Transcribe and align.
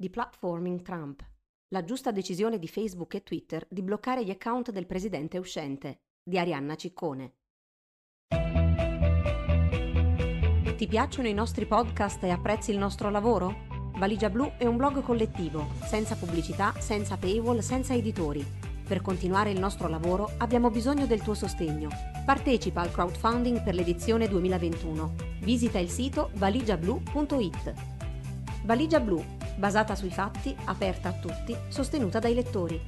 Deplatforming 0.00 0.80
Trump. 0.80 1.22
La 1.74 1.84
giusta 1.84 2.10
decisione 2.10 2.58
di 2.58 2.68
Facebook 2.68 3.12
e 3.12 3.22
Twitter 3.22 3.66
di 3.68 3.82
bloccare 3.82 4.24
gli 4.24 4.30
account 4.30 4.70
del 4.70 4.86
presidente 4.86 5.36
uscente, 5.36 6.04
di 6.22 6.38
Arianna 6.38 6.74
Ciccone. 6.74 7.34
Ti 10.74 10.86
piacciono 10.86 11.28
i 11.28 11.34
nostri 11.34 11.66
podcast 11.66 12.24
e 12.24 12.30
apprezzi 12.30 12.70
il 12.70 12.78
nostro 12.78 13.10
lavoro? 13.10 13.66
Valigia 13.98 14.30
Blu 14.30 14.50
è 14.56 14.64
un 14.64 14.78
blog 14.78 15.02
collettivo, 15.02 15.66
senza 15.84 16.16
pubblicità, 16.16 16.72
senza 16.78 17.18
paywall, 17.18 17.58
senza 17.58 17.92
editori. 17.92 18.42
Per 18.88 19.02
continuare 19.02 19.50
il 19.50 19.60
nostro 19.60 19.86
lavoro 19.86 20.30
abbiamo 20.38 20.70
bisogno 20.70 21.04
del 21.04 21.20
tuo 21.20 21.34
sostegno. 21.34 21.90
Partecipa 22.24 22.80
al 22.80 22.90
crowdfunding 22.90 23.62
per 23.62 23.74
l'edizione 23.74 24.28
2021. 24.28 25.14
Visita 25.40 25.78
il 25.78 25.90
sito 25.90 26.30
valigiablu.it. 26.36 27.74
Valigia 28.64 29.00
Blu, 29.00 29.22
basata 29.60 29.94
sui 29.94 30.10
fatti, 30.10 30.56
aperta 30.64 31.10
a 31.10 31.12
tutti, 31.12 31.54
sostenuta 31.68 32.18
dai 32.18 32.34
lettori. 32.34 32.80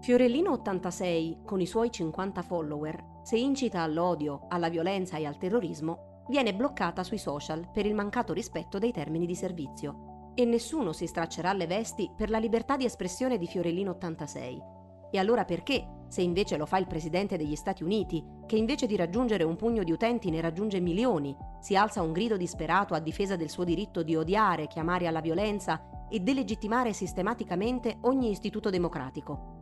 Fiorellino 0.00 0.52
86, 0.52 1.42
con 1.44 1.60
i 1.60 1.66
suoi 1.66 1.92
50 1.92 2.40
follower, 2.40 3.20
se 3.22 3.36
incita 3.36 3.82
all'odio, 3.82 4.46
alla 4.48 4.70
violenza 4.70 5.18
e 5.18 5.26
al 5.26 5.36
terrorismo, 5.36 6.24
viene 6.30 6.54
bloccata 6.54 7.04
sui 7.04 7.18
social 7.18 7.68
per 7.70 7.84
il 7.84 7.94
mancato 7.94 8.32
rispetto 8.32 8.78
dei 8.78 8.90
termini 8.90 9.26
di 9.26 9.34
servizio. 9.34 10.32
E 10.34 10.46
nessuno 10.46 10.94
si 10.94 11.06
straccerà 11.06 11.52
le 11.52 11.66
vesti 11.66 12.10
per 12.16 12.30
la 12.30 12.38
libertà 12.38 12.78
di 12.78 12.86
espressione 12.86 13.36
di 13.36 13.46
Fiorellino 13.46 13.90
86. 13.90 14.77
E 15.10 15.18
allora 15.18 15.44
perché, 15.44 16.04
se 16.08 16.22
invece 16.22 16.56
lo 16.56 16.66
fa 16.66 16.78
il 16.78 16.86
Presidente 16.86 17.36
degli 17.36 17.56
Stati 17.56 17.82
Uniti, 17.82 18.24
che 18.46 18.56
invece 18.56 18.86
di 18.86 18.96
raggiungere 18.96 19.44
un 19.44 19.56
pugno 19.56 19.82
di 19.82 19.92
utenti 19.92 20.30
ne 20.30 20.40
raggiunge 20.40 20.80
milioni, 20.80 21.36
si 21.60 21.76
alza 21.76 22.02
un 22.02 22.12
grido 22.12 22.36
disperato 22.36 22.94
a 22.94 22.98
difesa 22.98 23.36
del 23.36 23.50
suo 23.50 23.64
diritto 23.64 24.02
di 24.02 24.16
odiare, 24.16 24.66
chiamare 24.66 25.06
alla 25.06 25.20
violenza 25.20 26.06
e 26.08 26.20
delegittimare 26.20 26.92
sistematicamente 26.92 27.98
ogni 28.02 28.30
istituto 28.30 28.70
democratico? 28.70 29.56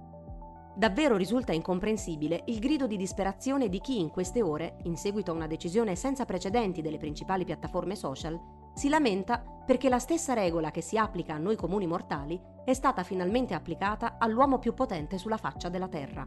Davvero 0.77 1.16
risulta 1.16 1.53
incomprensibile 1.53 2.42
il 2.47 2.58
grido 2.58 2.86
di 2.86 2.98
disperazione 2.98 3.70
di 3.70 3.81
chi 3.81 3.98
in 3.98 4.10
queste 4.10 4.42
ore, 4.42 4.77
in 4.83 4.97
seguito 4.97 5.31
a 5.31 5.34
una 5.34 5.47
decisione 5.47 5.97
senza 5.97 6.27
precedenti 6.27 6.83
delle 6.83 6.98
principali 6.98 7.44
piattaforme 7.44 7.97
social, 7.97 8.38
si 8.77 8.91
lamenta 8.91 9.42
perché 9.64 9.88
la 9.88 9.98
stessa 9.98 10.34
regola 10.34 10.70
che 10.70 10.82
si 10.82 10.98
applica 10.98 11.32
a 11.32 11.38
noi 11.38 11.56
comuni 11.56 11.86
mortali 11.86 12.38
è 12.62 12.74
stata 12.74 13.02
finalmente 13.05 13.55
applicata 13.55 14.16
all'uomo 14.19 14.58
più 14.58 14.74
potente 14.74 15.16
sulla 15.16 15.38
faccia 15.38 15.70
della 15.70 15.88
Terra. 15.88 16.27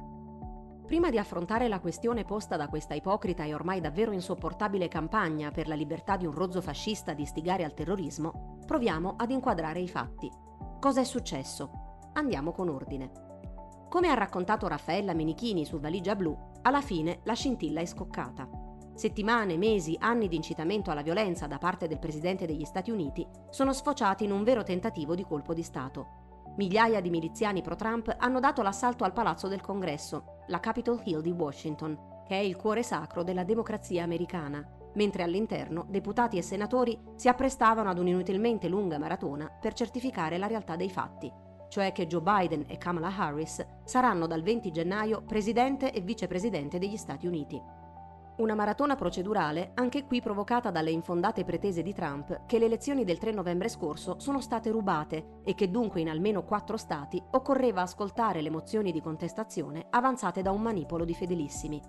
Prima 0.83 1.11
di 1.11 1.19
affrontare 1.19 1.67
la 1.67 1.79
questione 1.79 2.25
posta 2.25 2.57
da 2.57 2.67
questa 2.67 2.95
ipocrita 2.95 3.43
e 3.43 3.53
ormai 3.53 3.79
davvero 3.81 4.11
insopportabile 4.13 4.87
campagna 4.87 5.51
per 5.51 5.67
la 5.67 5.75
libertà 5.75 6.17
di 6.17 6.25
un 6.25 6.33
rozzo 6.33 6.59
fascista 6.59 7.13
di 7.13 7.21
istigare 7.21 7.63
al 7.63 7.75
terrorismo, 7.75 8.57
proviamo 8.65 9.13
ad 9.15 9.29
inquadrare 9.29 9.79
i 9.79 9.87
fatti. 9.87 10.31
Cosa 10.79 11.01
è 11.01 11.03
successo? 11.03 12.09
Andiamo 12.13 12.51
con 12.51 12.67
ordine. 12.67 13.11
Come 13.89 14.07
ha 14.07 14.15
raccontato 14.15 14.67
Raffaella 14.67 15.13
Menichini 15.13 15.65
su 15.65 15.79
Valigia 15.79 16.15
Blu, 16.15 16.35
alla 16.63 16.81
fine 16.81 17.19
la 17.25 17.33
scintilla 17.33 17.79
è 17.79 17.85
scoccata. 17.85 18.68
Settimane, 18.99 19.55
mesi, 19.55 19.95
anni 19.97 20.27
di 20.27 20.35
incitamento 20.35 20.91
alla 20.91 21.01
violenza 21.01 21.47
da 21.47 21.57
parte 21.57 21.87
del 21.87 21.99
Presidente 21.99 22.45
degli 22.45 22.65
Stati 22.65 22.91
Uniti 22.91 23.25
sono 23.49 23.71
sfociati 23.71 24.25
in 24.25 24.31
un 24.33 24.43
vero 24.43 24.61
tentativo 24.61 25.15
di 25.15 25.23
colpo 25.23 25.53
di 25.53 25.63
Stato. 25.63 26.51
Migliaia 26.57 26.99
di 26.99 27.09
miliziani 27.09 27.61
pro-Trump 27.61 28.13
hanno 28.19 28.41
dato 28.41 28.61
l'assalto 28.61 29.05
al 29.05 29.13
Palazzo 29.13 29.47
del 29.47 29.61
Congresso, 29.61 30.41
la 30.47 30.59
Capitol 30.59 30.99
Hill 31.05 31.21
di 31.21 31.31
Washington, 31.31 31.97
che 32.27 32.35
è 32.35 32.41
il 32.41 32.57
cuore 32.57 32.83
sacro 32.83 33.23
della 33.23 33.45
democrazia 33.45 34.03
americana, 34.03 34.67
mentre 34.95 35.23
all'interno 35.23 35.85
deputati 35.87 36.37
e 36.37 36.41
senatori 36.41 36.99
si 37.15 37.29
apprestavano 37.29 37.89
ad 37.89 37.99
un'inutilmente 37.99 38.67
lunga 38.67 38.99
maratona 38.99 39.49
per 39.49 39.71
certificare 39.71 40.37
la 40.37 40.47
realtà 40.47 40.75
dei 40.75 40.89
fatti 40.89 41.31
cioè 41.69 41.91
che 41.91 42.07
Joe 42.07 42.21
Biden 42.21 42.65
e 42.67 42.79
Kamala 42.79 43.15
Harris 43.15 43.63
saranno 43.85 44.25
dal 44.25 44.41
20 44.41 44.71
gennaio 44.71 45.21
presidente 45.21 45.91
e 45.91 46.01
vicepresidente 46.01 46.79
degli 46.79 46.97
Stati 46.97 47.27
Uniti. 47.27 47.61
Una 48.39 48.55
maratona 48.55 48.95
procedurale 48.95 49.71
anche 49.73 50.05
qui 50.05 50.21
provocata 50.21 50.71
dalle 50.71 50.91
infondate 50.91 51.43
pretese 51.43 51.81
di 51.81 51.93
Trump 51.93 52.45
che 52.45 52.57
le 52.57 52.65
elezioni 52.65 53.03
del 53.03 53.17
3 53.17 53.33
novembre 53.33 53.67
scorso 53.67 54.17
sono 54.19 54.39
state 54.39 54.71
rubate 54.71 55.41
e 55.43 55.55
che 55.55 55.69
dunque 55.69 55.99
in 55.99 56.07
almeno 56.07 56.45
quattro 56.45 56.77
stati 56.77 57.21
occorreva 57.31 57.81
ascoltare 57.81 58.41
le 58.41 58.49
mozioni 58.49 58.93
di 58.93 59.01
contestazione 59.01 59.87
avanzate 59.89 60.41
da 60.41 60.51
un 60.51 60.61
manipolo 60.61 61.03
di 61.03 61.13
fedelissimi. 61.13 61.81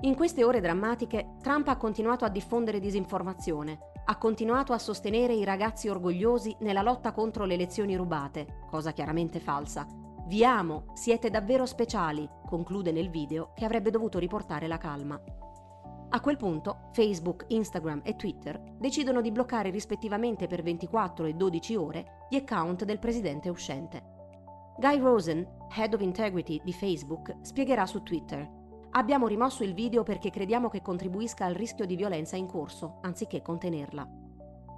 In 0.00 0.16
queste 0.16 0.42
ore 0.42 0.60
drammatiche 0.60 1.36
Trump 1.40 1.68
ha 1.68 1.76
continuato 1.76 2.24
a 2.24 2.30
diffondere 2.30 2.80
disinformazione, 2.80 3.78
ha 4.06 4.18
continuato 4.18 4.72
a 4.72 4.78
sostenere 4.78 5.34
i 5.34 5.44
ragazzi 5.44 5.88
orgogliosi 5.88 6.56
nella 6.60 6.82
lotta 6.82 7.12
contro 7.12 7.44
le 7.44 7.54
elezioni 7.54 7.94
rubate, 7.94 8.64
cosa 8.68 8.90
chiaramente 8.90 9.38
falsa. 9.38 9.86
Vi 10.26 10.44
amo, 10.44 10.86
siete 10.94 11.30
davvero 11.30 11.64
speciali, 11.64 12.28
conclude 12.44 12.90
nel 12.90 13.08
video 13.08 13.52
che 13.54 13.64
avrebbe 13.64 13.90
dovuto 13.90 14.18
riportare 14.18 14.66
la 14.66 14.78
calma. 14.78 15.20
A 16.12 16.20
quel 16.20 16.36
punto 16.36 16.90
Facebook, 16.92 17.44
Instagram 17.48 18.00
e 18.04 18.16
Twitter 18.16 18.60
decidono 18.78 19.20
di 19.20 19.30
bloccare 19.30 19.70
rispettivamente 19.70 20.46
per 20.46 20.62
24 20.62 21.26
e 21.26 21.34
12 21.34 21.76
ore 21.76 22.26
gli 22.28 22.36
account 22.36 22.84
del 22.84 22.98
presidente 22.98 23.48
uscente. 23.48 24.02
Guy 24.76 24.98
Rosen, 24.98 25.46
Head 25.76 25.94
of 25.94 26.00
Integrity 26.00 26.60
di 26.64 26.72
Facebook, 26.72 27.36
spiegherà 27.42 27.86
su 27.86 28.02
Twitter 28.02 28.58
Abbiamo 28.92 29.28
rimosso 29.28 29.62
il 29.62 29.72
video 29.72 30.02
perché 30.02 30.30
crediamo 30.30 30.68
che 30.68 30.82
contribuisca 30.82 31.44
al 31.44 31.54
rischio 31.54 31.86
di 31.86 31.94
violenza 31.94 32.34
in 32.34 32.46
corso, 32.46 32.98
anziché 33.02 33.40
contenerla. 33.40 34.08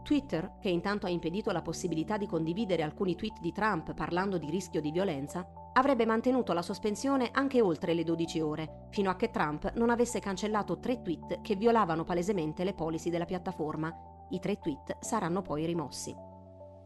Twitter, 0.03 0.56
che 0.60 0.69
intanto 0.69 1.06
ha 1.06 1.09
impedito 1.09 1.50
la 1.50 1.62
possibilità 1.62 2.19
di 2.19 2.26
condividere 2.26 2.82
alcuni 2.82 3.14
tweet 3.14 3.41
di 3.41 3.53
Trump 3.53 3.94
parlando 3.94 4.37
di 4.37 4.50
rischio 4.50 4.82
di 4.82 4.91
violenza, 4.91 5.49
avrebbe 5.74 6.06
mantenuto 6.06 6.52
la 6.52 6.62
sospensione 6.62 7.30
anche 7.32 7.60
oltre 7.60 7.94
le 7.94 8.04
12 8.04 8.40
ore, 8.40 8.86
fino 8.90 9.10
a 9.10 9.16
che 9.16 9.30
Trump 9.30 9.72
non 9.74 9.90
avesse 9.90 10.20
cancellato 10.20 10.78
tre 10.78 11.02
tweet 11.02 11.40
che 11.40 11.56
violavano 11.56 12.04
palesemente 12.04 12.64
le 12.64 12.74
policy 12.74 13.10
della 13.10 13.24
piattaforma. 13.24 13.92
I 14.30 14.40
tre 14.40 14.58
tweet 14.58 14.98
saranno 15.00 15.42
poi 15.42 15.64
rimossi. 15.66 16.14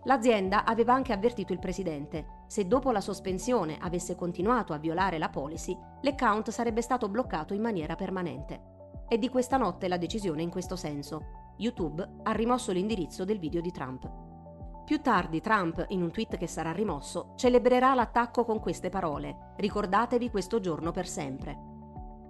L'azienda 0.04 0.64
aveva 0.64 0.94
anche 0.94 1.12
avvertito 1.12 1.52
il 1.52 1.58
presidente. 1.58 2.44
Se 2.47 2.66
dopo 2.66 2.92
la 2.92 3.00
sospensione 3.00 3.76
avesse 3.80 4.14
continuato 4.14 4.72
a 4.72 4.78
violare 4.78 5.18
la 5.18 5.30
policy, 5.30 5.76
l'account 6.03 6.50
sarebbe 6.50 6.80
stato 6.80 7.08
bloccato 7.08 7.54
in 7.54 7.60
maniera 7.60 7.97
permanente. 7.97 8.74
È 9.08 9.18
di 9.18 9.28
questa 9.28 9.56
notte 9.56 9.88
la 9.88 9.97
decisione 9.97 10.42
in 10.42 10.50
questo 10.50 10.76
senso. 10.76 11.54
YouTube 11.58 12.08
ha 12.22 12.32
rimosso 12.32 12.70
l'indirizzo 12.70 13.24
del 13.24 13.38
video 13.38 13.60
di 13.60 13.72
Trump. 13.72 14.25
Più 14.86 15.00
tardi 15.00 15.41
Trump, 15.41 15.84
in 15.88 16.00
un 16.00 16.12
tweet 16.12 16.36
che 16.36 16.47
sarà 16.47 16.70
rimosso, 16.70 17.32
celebrerà 17.34 17.92
l'attacco 17.94 18.44
con 18.44 18.60
queste 18.60 18.88
parole. 18.88 19.54
Ricordatevi 19.56 20.30
questo 20.30 20.60
giorno 20.60 20.92
per 20.92 21.08
sempre. 21.08 21.58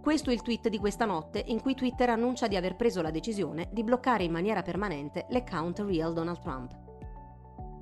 Questo 0.00 0.30
è 0.30 0.32
il 0.32 0.40
tweet 0.40 0.70
di 0.70 0.78
questa 0.78 1.04
notte 1.04 1.44
in 1.48 1.60
cui 1.60 1.74
Twitter 1.74 2.08
annuncia 2.08 2.46
di 2.46 2.56
aver 2.56 2.74
preso 2.74 3.02
la 3.02 3.10
decisione 3.10 3.68
di 3.72 3.84
bloccare 3.84 4.24
in 4.24 4.32
maniera 4.32 4.62
permanente 4.62 5.26
l'account 5.28 5.80
Real 5.80 6.14
Donald 6.14 6.38
Trump. 6.38 6.74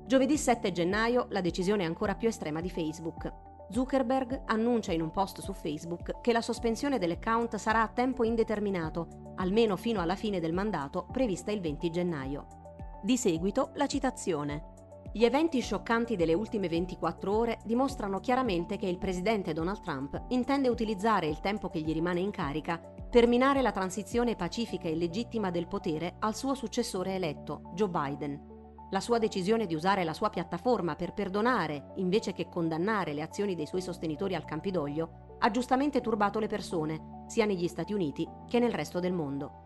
Giovedì 0.05 0.37
7 0.37 0.73
gennaio 0.73 1.27
la 1.29 1.39
decisione 1.39 1.85
ancora 1.85 2.15
più 2.15 2.27
estrema 2.27 2.59
di 2.59 2.69
Facebook. 2.69 3.31
Zuckerberg 3.69 4.41
annuncia 4.47 4.91
in 4.91 5.01
un 5.01 5.11
post 5.11 5.39
su 5.39 5.53
Facebook 5.53 6.19
che 6.19 6.33
la 6.33 6.41
sospensione 6.41 6.99
dell'account 6.99 7.55
sarà 7.55 7.81
a 7.81 7.87
tempo 7.87 8.25
indeterminato, 8.25 9.33
almeno 9.35 9.77
fino 9.77 10.01
alla 10.01 10.15
fine 10.15 10.41
del 10.41 10.51
mandato 10.51 11.07
prevista 11.09 11.49
il 11.51 11.61
20 11.61 11.89
gennaio. 11.89 12.64
Di 13.05 13.17
seguito 13.17 13.69
la 13.75 13.85
citazione. 13.85 14.73
Gli 15.13 15.25
eventi 15.25 15.59
scioccanti 15.59 16.15
delle 16.15 16.33
ultime 16.33 16.67
24 16.67 17.37
ore 17.37 17.59
dimostrano 17.63 18.19
chiaramente 18.19 18.77
che 18.77 18.87
il 18.87 18.97
presidente 18.97 19.53
Donald 19.53 19.79
Trump 19.81 20.23
intende 20.29 20.69
utilizzare 20.69 21.27
il 21.27 21.39
tempo 21.39 21.69
che 21.69 21.81
gli 21.81 21.93
rimane 21.93 22.21
in 22.21 22.31
carica 22.31 22.79
per 22.79 23.27
minare 23.27 23.61
la 23.61 23.71
transizione 23.71 24.35
pacifica 24.35 24.87
e 24.87 24.95
legittima 24.95 25.51
del 25.51 25.67
potere 25.67 26.15
al 26.17 26.35
suo 26.35 26.55
successore 26.55 27.13
eletto, 27.13 27.69
Joe 27.75 27.89
Biden 27.89 28.53
la 28.91 28.99
sua 28.99 29.17
decisione 29.17 29.65
di 29.65 29.75
usare 29.75 30.03
la 30.03 30.13
sua 30.13 30.29
piattaforma 30.29 30.95
per 30.95 31.13
perdonare 31.13 31.91
invece 31.95 32.33
che 32.33 32.47
condannare 32.47 33.13
le 33.13 33.23
azioni 33.23 33.53
dei 33.53 33.65
suoi 33.65 33.81
sostenitori 33.81 34.35
al 34.35 34.45
Campidoglio 34.45 35.37
ha 35.39 35.51
giustamente 35.51 36.01
turbato 36.01 36.39
le 36.39 36.47
persone, 36.47 37.23
sia 37.27 37.45
negli 37.45 37.67
Stati 37.67 37.93
Uniti 37.93 38.27
che 38.47 38.59
nel 38.59 38.71
resto 38.71 38.99
del 38.99 39.11
mondo. 39.11 39.64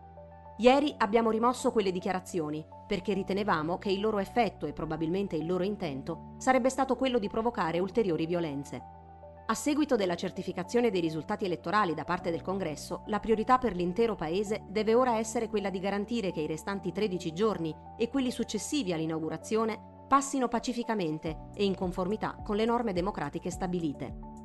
Ieri 0.60 0.94
abbiamo 0.98 1.30
rimosso 1.30 1.72
quelle 1.72 1.90
dichiarazioni 1.90 2.62
perché 2.86 3.14
ritenevamo 3.14 3.78
che 3.78 3.90
il 3.90 3.98
loro 3.98 4.18
effetto 4.18 4.66
e 4.66 4.74
probabilmente 4.74 5.34
il 5.34 5.46
loro 5.46 5.64
intento 5.64 6.34
sarebbe 6.36 6.68
stato 6.68 6.96
quello 6.96 7.18
di 7.18 7.30
provocare 7.30 7.78
ulteriori 7.78 8.26
violenze. 8.26 8.82
A 9.46 9.54
seguito 9.54 9.96
della 9.96 10.16
certificazione 10.16 10.90
dei 10.90 11.00
risultati 11.00 11.46
elettorali 11.46 11.94
da 11.94 12.04
parte 12.04 12.30
del 12.30 12.42
Congresso, 12.42 13.04
la 13.06 13.20
priorità 13.20 13.56
per 13.56 13.74
l'intero 13.74 14.16
Paese 14.16 14.64
deve 14.68 14.92
ora 14.92 15.16
essere 15.16 15.48
quella 15.48 15.70
di 15.70 15.80
garantire 15.80 16.30
che 16.30 16.42
i 16.42 16.46
restanti 16.46 16.92
13 16.92 17.32
giorni 17.32 17.74
e 17.96 18.10
quelli 18.10 18.30
successivi 18.30 18.92
all'inaugurazione 18.92 20.04
passino 20.06 20.46
pacificamente 20.48 21.48
e 21.54 21.64
in 21.64 21.74
conformità 21.74 22.36
con 22.44 22.56
le 22.56 22.66
norme 22.66 22.92
democratiche 22.92 23.50
stabilite. 23.50 24.39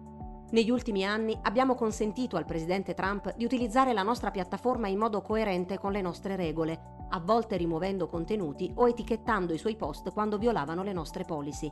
Negli 0.55 0.69
ultimi 0.69 1.03
anni 1.03 1.37
abbiamo 1.41 1.75
consentito 1.75 2.37
al 2.37 2.45
presidente 2.45 2.93
Trump 2.93 3.35
di 3.35 3.43
utilizzare 3.43 3.91
la 3.91 4.03
nostra 4.03 4.31
piattaforma 4.31 4.87
in 4.87 4.97
modo 4.97 5.21
coerente 5.21 5.77
con 5.77 5.91
le 5.91 5.99
nostre 5.99 6.37
regole, 6.37 6.79
a 7.09 7.19
volte 7.19 7.57
rimuovendo 7.57 8.07
contenuti 8.07 8.71
o 8.75 8.87
etichettando 8.87 9.51
i 9.51 9.57
suoi 9.57 9.75
post 9.75 10.13
quando 10.13 10.37
violavano 10.37 10.81
le 10.81 10.93
nostre 10.93 11.25
policy. 11.25 11.69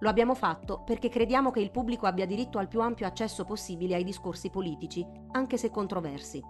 Lo 0.00 0.10
abbiamo 0.10 0.34
fatto 0.34 0.82
perché 0.84 1.08
crediamo 1.08 1.50
che 1.50 1.60
il 1.60 1.70
pubblico 1.70 2.04
abbia 2.04 2.26
diritto 2.26 2.58
al 2.58 2.68
più 2.68 2.82
ampio 2.82 3.06
accesso 3.06 3.44
possibile 3.44 3.94
ai 3.94 4.04
discorsi 4.04 4.50
politici, 4.50 5.02
anche 5.30 5.56
se 5.56 5.70
controversi. 5.70 6.44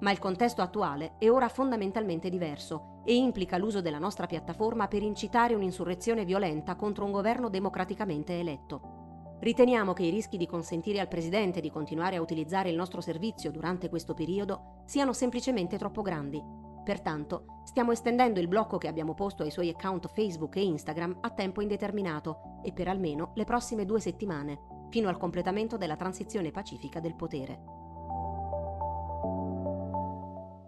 Ma 0.00 0.10
il 0.10 0.18
contesto 0.18 0.62
attuale 0.62 1.16
è 1.18 1.28
ora 1.28 1.50
fondamentalmente 1.50 2.30
diverso 2.30 3.02
e 3.04 3.14
implica 3.14 3.58
l'uso 3.58 3.82
della 3.82 3.98
nostra 3.98 4.24
piattaforma 4.24 4.88
per 4.88 5.02
incitare 5.02 5.54
un'insurrezione 5.54 6.24
violenta 6.24 6.76
contro 6.76 7.04
un 7.04 7.12
governo 7.12 7.50
democraticamente 7.50 8.38
eletto. 8.40 8.97
Riteniamo 9.40 9.92
che 9.92 10.02
i 10.02 10.10
rischi 10.10 10.36
di 10.36 10.46
consentire 10.46 10.98
al 10.98 11.06
Presidente 11.06 11.60
di 11.60 11.70
continuare 11.70 12.16
a 12.16 12.20
utilizzare 12.20 12.70
il 12.70 12.76
nostro 12.76 13.00
servizio 13.00 13.52
durante 13.52 13.88
questo 13.88 14.12
periodo 14.12 14.82
siano 14.84 15.12
semplicemente 15.12 15.78
troppo 15.78 16.02
grandi. 16.02 16.42
Pertanto, 16.82 17.60
stiamo 17.62 17.92
estendendo 17.92 18.40
il 18.40 18.48
blocco 18.48 18.78
che 18.78 18.88
abbiamo 18.88 19.14
posto 19.14 19.44
ai 19.44 19.52
suoi 19.52 19.68
account 19.68 20.08
Facebook 20.08 20.56
e 20.56 20.64
Instagram 20.64 21.18
a 21.20 21.30
tempo 21.30 21.60
indeterminato 21.60 22.58
e 22.64 22.72
per 22.72 22.88
almeno 22.88 23.30
le 23.34 23.44
prossime 23.44 23.84
due 23.84 24.00
settimane, 24.00 24.86
fino 24.90 25.08
al 25.08 25.18
completamento 25.18 25.76
della 25.76 25.96
transizione 25.96 26.50
pacifica 26.50 26.98
del 26.98 27.14
potere. 27.14 27.87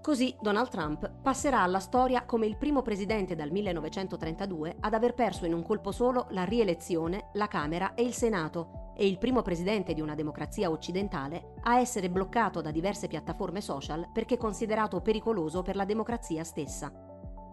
Così 0.02 0.34
Donald 0.40 0.70
Trump 0.70 1.10
passerà 1.20 1.60
alla 1.60 1.78
storia 1.78 2.24
come 2.24 2.46
il 2.46 2.56
primo 2.56 2.80
presidente 2.80 3.34
dal 3.34 3.50
1932 3.50 4.76
ad 4.80 4.94
aver 4.94 5.12
perso 5.12 5.44
in 5.44 5.52
un 5.52 5.62
colpo 5.62 5.92
solo 5.92 6.26
la 6.30 6.44
rielezione, 6.44 7.28
la 7.34 7.48
Camera 7.48 7.92
e 7.92 8.02
il 8.02 8.14
Senato 8.14 8.92
e 8.96 9.06
il 9.06 9.18
primo 9.18 9.42
presidente 9.42 9.92
di 9.92 10.00
una 10.00 10.14
democrazia 10.14 10.70
occidentale 10.70 11.52
a 11.64 11.78
essere 11.78 12.08
bloccato 12.08 12.62
da 12.62 12.70
diverse 12.70 13.08
piattaforme 13.08 13.60
social 13.60 14.08
perché 14.10 14.38
considerato 14.38 15.02
pericoloso 15.02 15.60
per 15.60 15.76
la 15.76 15.84
democrazia 15.84 16.44
stessa. 16.44 16.90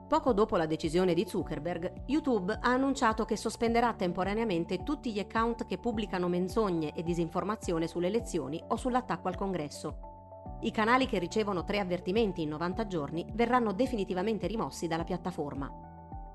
Poco 0.08 0.32
dopo 0.32 0.56
la 0.56 0.66
decisione 0.66 1.14
di 1.14 1.28
Zuckerberg, 1.28 2.04
YouTube 2.06 2.54
ha 2.54 2.70
annunciato 2.72 3.26
che 3.26 3.36
sospenderà 3.36 3.94
temporaneamente 3.94 4.84
tutti 4.84 5.12
gli 5.12 5.20
account 5.20 5.66
che 5.66 5.80
pubblicano 5.80 6.30
menzogne 6.30 6.94
e 6.94 7.04
disinformazione 7.04 7.88
sulle 7.88 8.08
elezioni 8.08 8.64
o 8.70 8.78
sull'attacco 8.78 9.28
al 9.28 9.36
Congresso 9.36 10.16
i 10.62 10.72
canali 10.72 11.06
che 11.08 11.20
ricevono 11.20 11.64
tre 11.64 11.80
avvertimenti 11.80 12.42
in 12.42 12.50
90 12.50 12.88
giorni 12.88 13.26
verranno 13.34 13.74
definitivamente 13.74 14.48
rimossi 14.48 14.88
dalla 14.88 15.04
piattaforma. 15.04 15.72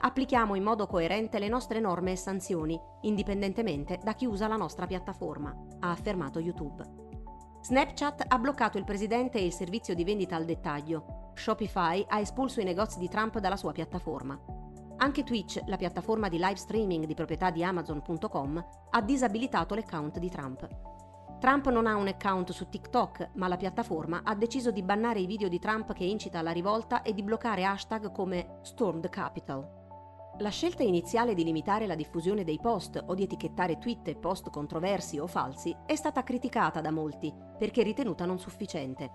Applichiamo 0.05 0.55
in 0.55 0.63
modo 0.63 0.87
coerente 0.87 1.39
le 1.39 1.49
nostre 1.49 1.79
norme 1.79 2.13
e 2.13 2.17
sanzioni, 2.17 2.81
indipendentemente 3.03 3.99
da 4.03 4.15
chi 4.15 4.27
usa 4.27 4.49
la 4.49 4.57
nostra 4.57 4.87
piattaforma, 4.87 5.57
ha 5.81 5.91
affermato 5.91 6.41
YouTube. 6.41 6.85
Snapchat 7.63 8.25
ha 8.27 8.39
bloccato 8.39 8.79
il 8.79 8.85
presidente 8.85 9.39
e 9.39 9.45
il 9.45 9.53
servizio 9.53 9.95
di 9.95 10.03
vendita 10.03 10.35
al 10.35 10.45
dettaglio. 10.45 11.31
Shopify 11.35 12.05
ha 12.09 12.19
espulso 12.19 12.61
i 12.61 12.65
negozi 12.65 12.99
di 12.99 13.09
Trump 13.09 13.39
dalla 13.39 13.57
sua 13.57 13.71
piattaforma. 13.71 14.37
Anche 14.97 15.23
Twitch, 15.23 15.61
la 15.67 15.77
piattaforma 15.77 16.29
di 16.29 16.39
live 16.39 16.57
streaming 16.57 17.07
di 17.07 17.15
proprietà 17.15 17.51
di 17.51 17.63
Amazon.com, 17.63 18.65
ha 18.91 19.01
disabilitato 19.03 19.77
l'account 19.77 20.19
di 20.19 20.31
Trump. 20.31 20.69
Trump 21.43 21.69
non 21.71 21.89
ha 21.89 21.97
un 21.97 22.07
account 22.07 22.53
su 22.53 22.69
TikTok, 22.69 23.31
ma 23.33 23.49
la 23.49 23.57
piattaforma 23.57 24.21
ha 24.23 24.33
deciso 24.37 24.71
di 24.71 24.81
bannare 24.81 25.19
i 25.19 25.27
video 25.27 25.49
di 25.49 25.59
Trump 25.59 25.93
che 25.93 26.05
incita 26.05 26.39
alla 26.39 26.53
rivolta 26.53 27.03
e 27.03 27.13
di 27.15 27.25
bloccare 27.25 27.65
hashtag 27.65 28.13
come 28.13 28.61
Storm 28.63 29.01
the 29.01 29.09
Capitol. 29.09 29.69
La 30.39 30.51
scelta 30.51 30.85
iniziale 30.85 31.35
di 31.35 31.43
limitare 31.43 31.89
la 31.89 31.97
diffusione 31.97 32.45
dei 32.45 32.61
post 32.63 33.03
o 33.05 33.13
di 33.15 33.25
etichettare 33.25 33.79
tweet 33.79 34.07
e 34.07 34.15
post 34.15 34.51
controversi 34.51 35.19
o 35.19 35.27
falsi 35.27 35.77
è 35.85 35.97
stata 35.97 36.23
criticata 36.23 36.81
da 36.81 36.93
molti 36.93 37.35
perché 37.59 37.83
ritenuta 37.83 38.25
non 38.25 38.39
sufficiente. 38.39 39.11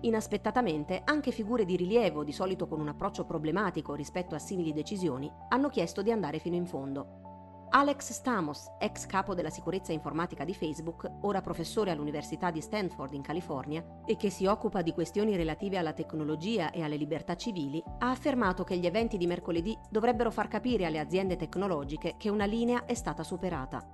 Inaspettatamente, 0.00 1.02
anche 1.04 1.30
figure 1.30 1.64
di 1.64 1.76
rilievo, 1.76 2.24
di 2.24 2.32
solito 2.32 2.66
con 2.66 2.80
un 2.80 2.88
approccio 2.88 3.24
problematico 3.24 3.94
rispetto 3.94 4.34
a 4.34 4.40
simili 4.40 4.72
decisioni, 4.72 5.32
hanno 5.50 5.68
chiesto 5.68 6.02
di 6.02 6.10
andare 6.10 6.40
fino 6.40 6.56
in 6.56 6.66
fondo. 6.66 7.27
Alex 7.70 8.12
Stamos, 8.12 8.70
ex 8.78 9.04
capo 9.04 9.34
della 9.34 9.50
sicurezza 9.50 9.92
informatica 9.92 10.42
di 10.44 10.54
Facebook, 10.54 11.06
ora 11.20 11.42
professore 11.42 11.90
all'Università 11.90 12.50
di 12.50 12.62
Stanford 12.62 13.12
in 13.12 13.20
California 13.20 13.84
e 14.06 14.16
che 14.16 14.30
si 14.30 14.46
occupa 14.46 14.80
di 14.80 14.94
questioni 14.94 15.36
relative 15.36 15.76
alla 15.76 15.92
tecnologia 15.92 16.70
e 16.70 16.82
alle 16.82 16.96
libertà 16.96 17.36
civili, 17.36 17.82
ha 17.98 18.08
affermato 18.08 18.64
che 18.64 18.78
gli 18.78 18.86
eventi 18.86 19.18
di 19.18 19.26
mercoledì 19.26 19.76
dovrebbero 19.90 20.30
far 20.30 20.48
capire 20.48 20.86
alle 20.86 20.98
aziende 20.98 21.36
tecnologiche 21.36 22.14
che 22.16 22.30
una 22.30 22.46
linea 22.46 22.86
è 22.86 22.94
stata 22.94 23.22
superata. 23.22 23.86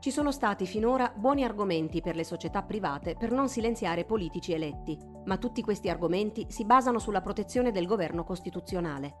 Ci 0.00 0.10
sono 0.10 0.32
stati 0.32 0.66
finora 0.66 1.12
buoni 1.14 1.44
argomenti 1.44 2.00
per 2.00 2.16
le 2.16 2.24
società 2.24 2.64
private 2.64 3.14
per 3.14 3.30
non 3.30 3.48
silenziare 3.48 4.04
politici 4.04 4.52
eletti, 4.52 4.98
ma 5.26 5.38
tutti 5.38 5.62
questi 5.62 5.88
argomenti 5.88 6.46
si 6.48 6.64
basano 6.64 6.98
sulla 6.98 7.20
protezione 7.20 7.70
del 7.70 7.86
governo 7.86 8.24
costituzionale. 8.24 9.14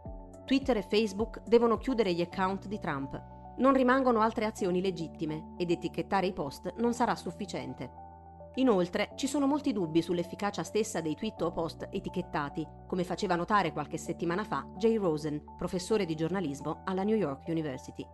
Twitter 0.44 0.78
e 0.78 0.82
Facebook 0.82 1.42
devono 1.44 1.76
chiudere 1.76 2.12
gli 2.12 2.20
account 2.20 2.66
di 2.66 2.80
Trump 2.80 3.40
non 3.62 3.74
rimangono 3.74 4.20
altre 4.20 4.44
azioni 4.44 4.80
legittime 4.80 5.54
ed 5.56 5.70
etichettare 5.70 6.26
i 6.26 6.32
post 6.32 6.74
non 6.78 6.92
sarà 6.92 7.14
sufficiente. 7.14 7.90
Inoltre 8.56 9.12
ci 9.14 9.28
sono 9.28 9.46
molti 9.46 9.72
dubbi 9.72 10.02
sull'efficacia 10.02 10.64
stessa 10.64 11.00
dei 11.00 11.14
tweet 11.14 11.40
o 11.42 11.52
post 11.52 11.86
etichettati, 11.88 12.66
come 12.88 13.04
faceva 13.04 13.36
notare 13.36 13.72
qualche 13.72 13.98
settimana 13.98 14.42
fa 14.42 14.66
Jay 14.76 14.96
Rosen, 14.96 15.42
professore 15.56 16.04
di 16.04 16.16
giornalismo 16.16 16.82
alla 16.84 17.04
New 17.04 17.14
York 17.14 17.46
University. 17.46 18.04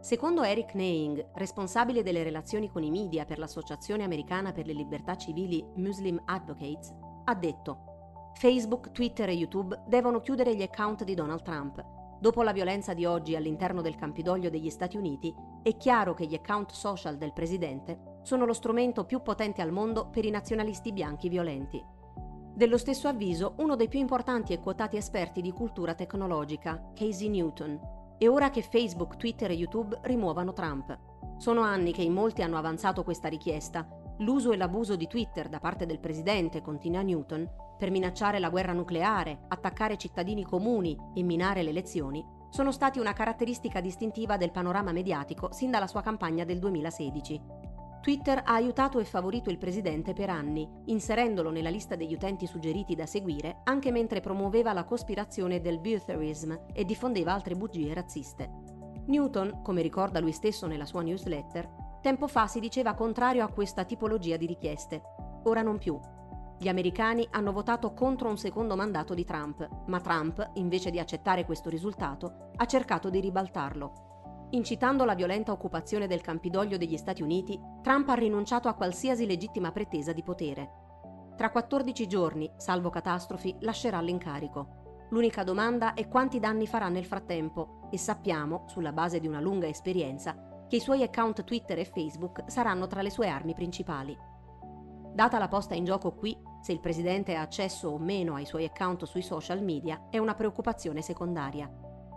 Secondo 0.00 0.42
Eric 0.42 0.72
Neying, 0.74 1.32
responsabile 1.34 2.02
delle 2.02 2.22
relazioni 2.22 2.70
con 2.70 2.82
i 2.82 2.90
media 2.90 3.26
per 3.26 3.38
l'Associazione 3.38 4.02
americana 4.02 4.52
per 4.52 4.64
le 4.64 4.72
libertà 4.72 5.14
civili 5.16 5.62
Muslim 5.74 6.20
Advocates, 6.24 6.94
ha 7.24 7.34
detto 7.34 8.32
Facebook, 8.32 8.92
Twitter 8.92 9.28
e 9.28 9.32
YouTube 9.32 9.82
devono 9.86 10.20
chiudere 10.20 10.56
gli 10.56 10.62
account 10.62 11.04
di 11.04 11.14
Donald 11.14 11.42
Trump 11.42 11.96
Dopo 12.26 12.42
la 12.42 12.50
violenza 12.50 12.92
di 12.92 13.04
oggi 13.04 13.36
all'interno 13.36 13.80
del 13.82 13.94
Campidoglio 13.94 14.50
degli 14.50 14.68
Stati 14.68 14.96
Uniti, 14.96 15.32
è 15.62 15.76
chiaro 15.76 16.12
che 16.12 16.26
gli 16.26 16.34
account 16.34 16.72
social 16.72 17.18
del 17.18 17.32
presidente 17.32 18.18
sono 18.22 18.44
lo 18.44 18.52
strumento 18.52 19.04
più 19.04 19.22
potente 19.22 19.62
al 19.62 19.70
mondo 19.70 20.08
per 20.08 20.24
i 20.24 20.30
nazionalisti 20.30 20.92
bianchi 20.92 21.28
violenti. 21.28 21.80
Dello 22.52 22.78
stesso 22.78 23.06
avviso 23.06 23.54
uno 23.58 23.76
dei 23.76 23.86
più 23.86 24.00
importanti 24.00 24.52
e 24.52 24.58
quotati 24.58 24.96
esperti 24.96 25.40
di 25.40 25.52
cultura 25.52 25.94
tecnologica, 25.94 26.90
Casey 26.96 27.28
Newton, 27.28 27.78
è 28.18 28.26
ora 28.26 28.50
che 28.50 28.62
Facebook, 28.62 29.16
Twitter 29.18 29.52
e 29.52 29.54
YouTube 29.54 29.96
rimuovano 30.02 30.52
Trump. 30.52 30.98
Sono 31.36 31.60
anni 31.60 31.92
che 31.92 32.02
in 32.02 32.12
molti 32.12 32.42
hanno 32.42 32.56
avanzato 32.56 33.04
questa 33.04 33.28
richiesta. 33.28 33.86
L'uso 34.18 34.50
e 34.50 34.56
l'abuso 34.56 34.96
di 34.96 35.06
Twitter 35.06 35.48
da 35.48 35.60
parte 35.60 35.86
del 35.86 36.00
presidente, 36.00 36.60
continua 36.60 37.02
Newton, 37.02 37.48
per 37.76 37.90
minacciare 37.90 38.38
la 38.38 38.48
guerra 38.48 38.72
nucleare, 38.72 39.44
attaccare 39.48 39.96
cittadini 39.96 40.44
comuni 40.44 40.96
e 41.14 41.22
minare 41.22 41.62
le 41.62 41.70
elezioni, 41.70 42.24
sono 42.50 42.72
stati 42.72 42.98
una 42.98 43.12
caratteristica 43.12 43.80
distintiva 43.80 44.36
del 44.36 44.50
panorama 44.50 44.92
mediatico 44.92 45.52
sin 45.52 45.70
dalla 45.70 45.86
sua 45.86 46.00
campagna 46.00 46.44
del 46.44 46.58
2016. 46.58 47.40
Twitter 48.00 48.38
ha 48.44 48.54
aiutato 48.54 49.00
e 49.00 49.04
favorito 49.04 49.50
il 49.50 49.58
presidente 49.58 50.12
per 50.12 50.30
anni, 50.30 50.68
inserendolo 50.84 51.50
nella 51.50 51.70
lista 51.70 51.96
degli 51.96 52.14
utenti 52.14 52.46
suggeriti 52.46 52.94
da 52.94 53.04
seguire 53.04 53.62
anche 53.64 53.90
mentre 53.90 54.20
promuoveva 54.20 54.72
la 54.72 54.84
cospirazione 54.84 55.60
del 55.60 55.80
birtherism 55.80 56.54
e 56.72 56.84
diffondeva 56.84 57.32
altre 57.32 57.56
bugie 57.56 57.92
razziste. 57.92 58.48
Newton, 59.06 59.60
come 59.62 59.82
ricorda 59.82 60.20
lui 60.20 60.32
stesso 60.32 60.66
nella 60.66 60.84
sua 60.84 61.02
newsletter, 61.02 61.68
tempo 62.00 62.28
fa 62.28 62.46
si 62.46 62.60
diceva 62.60 62.94
contrario 62.94 63.44
a 63.44 63.52
questa 63.52 63.84
tipologia 63.84 64.36
di 64.36 64.46
richieste. 64.46 65.02
Ora 65.44 65.62
non 65.62 65.78
più. 65.78 65.98
Gli 66.58 66.68
americani 66.68 67.26
hanno 67.32 67.52
votato 67.52 67.92
contro 67.92 68.30
un 68.30 68.38
secondo 68.38 68.76
mandato 68.76 69.12
di 69.12 69.24
Trump, 69.24 69.68
ma 69.86 70.00
Trump, 70.00 70.52
invece 70.54 70.90
di 70.90 70.98
accettare 70.98 71.44
questo 71.44 71.68
risultato, 71.68 72.50
ha 72.56 72.64
cercato 72.64 73.10
di 73.10 73.20
ribaltarlo. 73.20 74.48
Incitando 74.50 75.04
la 75.04 75.14
violenta 75.14 75.52
occupazione 75.52 76.06
del 76.06 76.22
Campidoglio 76.22 76.78
degli 76.78 76.96
Stati 76.96 77.20
Uniti, 77.20 77.60
Trump 77.82 78.08
ha 78.08 78.14
rinunciato 78.14 78.68
a 78.68 78.74
qualsiasi 78.74 79.26
legittima 79.26 79.70
pretesa 79.70 80.12
di 80.12 80.22
potere. 80.22 80.70
Tra 81.36 81.50
14 81.50 82.06
giorni, 82.06 82.50
salvo 82.56 82.88
catastrofi, 82.88 83.56
lascerà 83.60 84.00
l'incarico. 84.00 84.84
L'unica 85.10 85.44
domanda 85.44 85.92
è 85.92 86.08
quanti 86.08 86.38
danni 86.38 86.66
farà 86.66 86.88
nel 86.88 87.04
frattempo 87.04 87.88
e 87.90 87.98
sappiamo, 87.98 88.64
sulla 88.66 88.92
base 88.92 89.20
di 89.20 89.26
una 89.26 89.40
lunga 89.40 89.66
esperienza, 89.66 90.64
che 90.66 90.76
i 90.76 90.80
suoi 90.80 91.02
account 91.02 91.44
Twitter 91.44 91.78
e 91.78 91.84
Facebook 91.84 92.44
saranno 92.46 92.86
tra 92.86 93.02
le 93.02 93.10
sue 93.10 93.28
armi 93.28 93.52
principali. 93.52 94.16
Data 95.12 95.38
la 95.38 95.48
posta 95.48 95.74
in 95.74 95.84
gioco 95.84 96.12
qui, 96.12 96.36
se 96.66 96.72
il 96.72 96.80
presidente 96.80 97.36
ha 97.36 97.42
accesso 97.42 97.90
o 97.90 97.96
meno 97.96 98.34
ai 98.34 98.44
suoi 98.44 98.64
account 98.64 99.04
sui 99.04 99.22
social 99.22 99.62
media 99.62 100.08
è 100.10 100.18
una 100.18 100.34
preoccupazione 100.34 101.00
secondaria. 101.00 101.70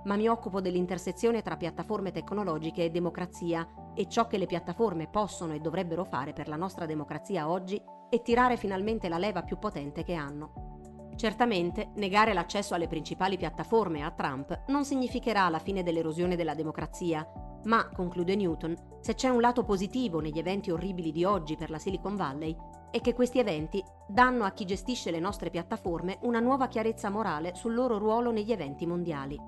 Ma 0.06 0.16
mi 0.16 0.28
occupo 0.28 0.60
dell'intersezione 0.60 1.44
tra 1.44 1.56
piattaforme 1.56 2.12
tecnologiche 2.12 2.84
e 2.84 2.90
democrazia 2.90 3.92
e 3.94 4.08
ciò 4.10 4.26
che 4.26 4.40
le 4.40 4.48
piattaforme 4.48 5.08
possono 5.08 5.54
e 5.54 5.60
dovrebbero 5.60 6.04
fare 6.04 6.34
per 6.34 6.48
la 6.48 6.56
nostra 6.56 6.88
democrazia 6.88 7.48
oggi 7.48 7.80
è 8.10 8.24
tirare 8.24 8.58
finalmente 8.58 9.08
la 9.08 9.20
leva 9.20 9.44
più 9.44 9.60
potente 9.60 10.04
che 10.04 10.16
hanno. 10.16 11.12
Certamente, 11.16 11.92
negare 11.98 12.34
l'accesso 12.34 12.74
alle 12.74 12.88
principali 12.88 13.38
piattaforme 13.38 14.02
a 14.02 14.10
Trump 14.10 14.64
non 14.70 14.84
significherà 14.84 15.48
la 15.50 15.60
fine 15.60 15.84
dell'erosione 15.84 16.36
della 16.36 16.56
democrazia, 16.56 17.24
Ma, 17.66 17.90
conclude 17.94 18.36
Newton, 18.36 18.76
se 19.02 19.14
c'è 19.14 19.28
un 19.28 19.42
lato 19.42 19.64
positivo 19.64 20.22
negli 20.22 20.40
eventi 20.40 20.72
orribili 20.72 21.12
di 21.12 21.26
oggi 21.26 21.58
per 21.58 21.70
la 21.70 21.78
Silicon 21.78 22.16
Valley, 22.16 22.56
è 22.92 23.02
che 23.02 23.14
questi 23.14 23.40
eventi 23.40 23.84
danno 24.08 24.46
a 24.46 24.52
chi 24.52 24.66
gestisce 24.66 25.12
le 25.12 25.20
nostre 25.20 25.50
piattaforme 25.50 26.18
una 26.22 26.40
nuova 26.40 26.68
chiarezza 26.68 27.10
morale 27.10 27.54
sul 27.56 27.74
loro 27.74 27.98
ruolo 27.98 28.32
negli 28.32 28.52
eventi 28.52 28.86
mondiali. 28.86 29.40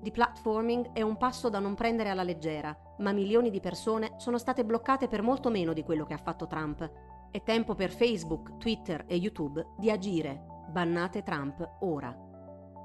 Deplatforming 0.00 0.92
è 0.92 1.02
un 1.02 1.16
passo 1.16 1.48
da 1.48 1.58
non 1.58 1.74
prendere 1.74 2.10
alla 2.10 2.22
leggera, 2.22 2.76
ma 2.98 3.12
milioni 3.12 3.50
di 3.50 3.60
persone 3.60 4.14
sono 4.18 4.38
state 4.38 4.64
bloccate 4.64 5.08
per 5.08 5.22
molto 5.22 5.50
meno 5.50 5.72
di 5.72 5.82
quello 5.82 6.04
che 6.04 6.14
ha 6.14 6.18
fatto 6.18 6.46
Trump. 6.46 6.90
È 7.30 7.42
tempo 7.42 7.74
per 7.74 7.90
Facebook, 7.90 8.56
Twitter 8.58 9.04
e 9.08 9.16
YouTube 9.16 9.74
di 9.76 9.90
agire. 9.90 10.44
Bannate 10.70 11.22
Trump 11.22 11.76
ora. 11.80 12.16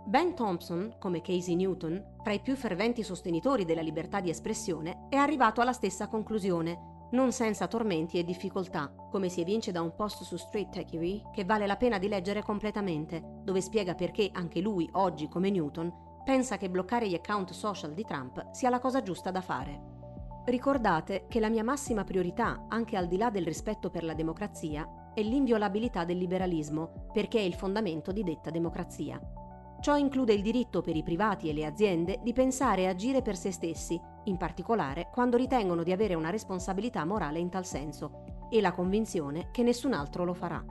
Ben 0.06 0.36
Thompson, 0.36 0.96
come 1.00 1.22
Casey 1.22 1.56
Newton, 1.56 2.16
tra 2.24 2.34
i 2.34 2.42
più 2.42 2.56
ferventi 2.56 3.04
sostenitori 3.04 3.64
della 3.64 3.82
libertà 3.82 4.20
di 4.20 4.30
espressione, 4.30 5.06
è 5.10 5.16
arrivato 5.16 5.62
alla 5.62 5.72
stessa 5.72 6.08
conclusione 6.08 6.93
non 7.14 7.32
senza 7.32 7.68
tormenti 7.68 8.18
e 8.18 8.24
difficoltà, 8.24 8.92
come 9.10 9.30
si 9.30 9.42
evince 9.42 9.72
da 9.72 9.82
un 9.82 9.96
post 9.96 10.24
su 10.24 10.36
Street 10.36 10.70
Techiry 10.70 11.22
che 11.32 11.46
vale 11.46 11.68
la 11.68 11.78
pena 11.78 11.98
di 11.98 12.08
leggere 12.08 12.42
completamente, 12.42 13.22
dove 13.44 13.62
spiega 13.62 13.94
perché 13.94 14.30
anche 14.34 14.62
lui, 14.62 14.90
oggi 14.94 15.28
come 15.28 15.50
Newton, 15.50 15.94
pensa 16.24 16.58
che 16.58 16.70
bloccare 16.70 17.08
gli 17.08 17.14
account 17.14 17.52
social 17.52 17.94
di 17.94 18.04
Trump 18.04 18.52
sia 18.52 18.70
la 18.70 18.80
cosa 18.80 19.02
giusta 19.02 19.30
da 19.30 19.42
fare. 19.42 19.92
Ricordate 20.46 21.26
che 21.30 21.40
la 21.40 21.50
mia 21.50 21.64
massima 21.64 22.04
priorità, 22.04 22.66
anche 22.68 22.98
al 22.98 23.08
di 23.08 23.18
là 23.18 23.30
del 23.30 23.46
rispetto 23.46 23.90
per 23.90 24.04
la 24.04 24.14
democrazia, 24.14 25.12
è 25.14 25.22
l'inviolabilità 25.22 26.06
del 26.06 26.18
liberalismo, 26.18 27.10
perché 27.14 27.38
è 27.38 27.44
il 27.44 27.54
fondamento 27.54 28.12
di 28.12 28.24
detta 28.24 28.50
democrazia. 28.50 29.22
Ciò 29.80 29.98
include 29.98 30.34
il 30.34 30.42
diritto 30.42 30.82
per 30.82 30.96
i 30.96 31.04
privati 31.04 31.50
e 31.50 31.54
le 31.54 31.66
aziende 31.66 32.20
di 32.24 32.34
pensare 32.34 32.84
e 32.84 32.88
agire 32.88 33.22
per 33.22 33.36
se 33.36 33.52
stessi, 33.52 34.02
in 34.26 34.38
particolare 34.38 35.10
quando 35.12 35.38
ritengono 35.38 35.84
di 35.84 35.92
avere 35.92 36.16
una 36.16 36.30
responsabilità 36.30 37.06
morale 37.06 37.40
in 37.40 37.50
tal 37.50 37.66
senso, 37.66 38.24
e 38.50 38.62
la 38.62 38.72
convinzione 38.72 39.50
che 39.52 39.64
nessun 39.64 39.94
altro 39.94 40.24
lo 40.24 40.34
farà. 40.34 40.64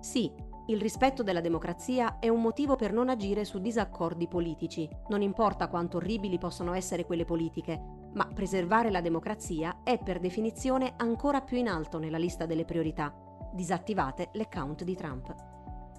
Sì, 0.00 0.30
il 0.66 0.80
rispetto 0.80 1.22
della 1.22 1.40
democrazia 1.40 2.18
è 2.18 2.28
un 2.28 2.40
motivo 2.40 2.76
per 2.76 2.92
non 2.92 3.08
agire 3.08 3.44
su 3.44 3.58
disaccordi 3.58 4.28
politici, 4.28 4.88
non 5.08 5.22
importa 5.22 5.68
quanto 5.68 5.98
orribili 5.98 6.38
possono 6.38 6.72
essere 6.72 7.04
quelle 7.04 7.24
politiche, 7.24 7.80
ma 8.14 8.26
preservare 8.32 8.90
la 8.90 9.00
democrazia 9.00 9.80
è 9.82 9.98
per 9.98 10.20
definizione 10.20 10.94
ancora 10.96 11.42
più 11.42 11.58
in 11.58 11.68
alto 11.68 11.98
nella 11.98 12.18
lista 12.18 12.46
delle 12.46 12.64
priorità. 12.64 13.14
Disattivate 13.52 14.30
l'account 14.32 14.84
di 14.84 14.94
Trump. 14.94 15.53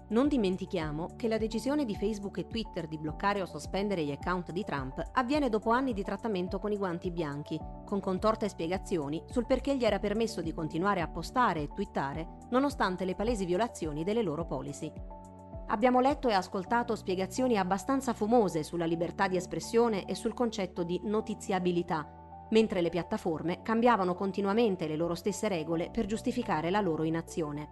Non 0.07 0.27
dimentichiamo 0.27 1.15
che 1.15 1.27
la 1.27 1.39
decisione 1.39 1.83
di 1.83 1.95
Facebook 1.95 2.38
e 2.38 2.45
Twitter 2.45 2.88
di 2.88 3.00
bloccare 3.00 3.41
o 3.41 3.45
sospendere 3.47 4.03
gli 4.03 4.12
account 4.12 4.51
di 4.51 4.63
Trump 4.63 5.01
avviene 5.13 5.50
dopo 5.50 5.71
anni 5.71 5.93
di 5.93 6.03
trattamento 6.03 6.59
con 6.59 6.71
i 6.71 6.77
guanti 6.77 7.09
bianchi, 7.09 7.59
con 7.83 8.00
contorte 8.00 8.47
spiegazioni 8.47 9.24
sul 9.31 9.47
perché 9.47 9.75
gli 9.75 9.83
era 9.83 9.97
permesso 9.97 10.41
di 10.41 10.53
continuare 10.53 11.01
a 11.01 11.07
postare 11.07 11.63
e 11.63 11.69
twittare 11.74 12.38
nonostante 12.51 13.03
le 13.03 13.15
palesi 13.15 13.45
violazioni 13.45 14.03
delle 14.03 14.21
loro 14.21 14.45
policy. 14.45 14.93
Abbiamo 15.69 16.00
letto 16.00 16.29
e 16.29 16.33
ascoltato 16.33 16.95
spiegazioni 16.95 17.57
abbastanza 17.57 18.13
fumose 18.13 18.62
sulla 18.62 18.85
libertà 18.85 19.27
di 19.27 19.38
espressione 19.38 20.05
e 20.05 20.13
sul 20.13 20.35
concetto 20.35 20.83
di 20.83 21.01
notiziabilità, 21.03 22.07
mentre 22.51 22.81
le 22.81 22.89
piattaforme 22.89 23.63
cambiavano 23.63 24.13
continuamente 24.13 24.85
le 24.85 24.97
loro 24.97 25.15
stesse 25.15 25.47
regole 25.47 25.89
per 25.89 26.05
giustificare 26.05 26.69
la 26.69 26.81
loro 26.81 27.01
inazione. 27.01 27.69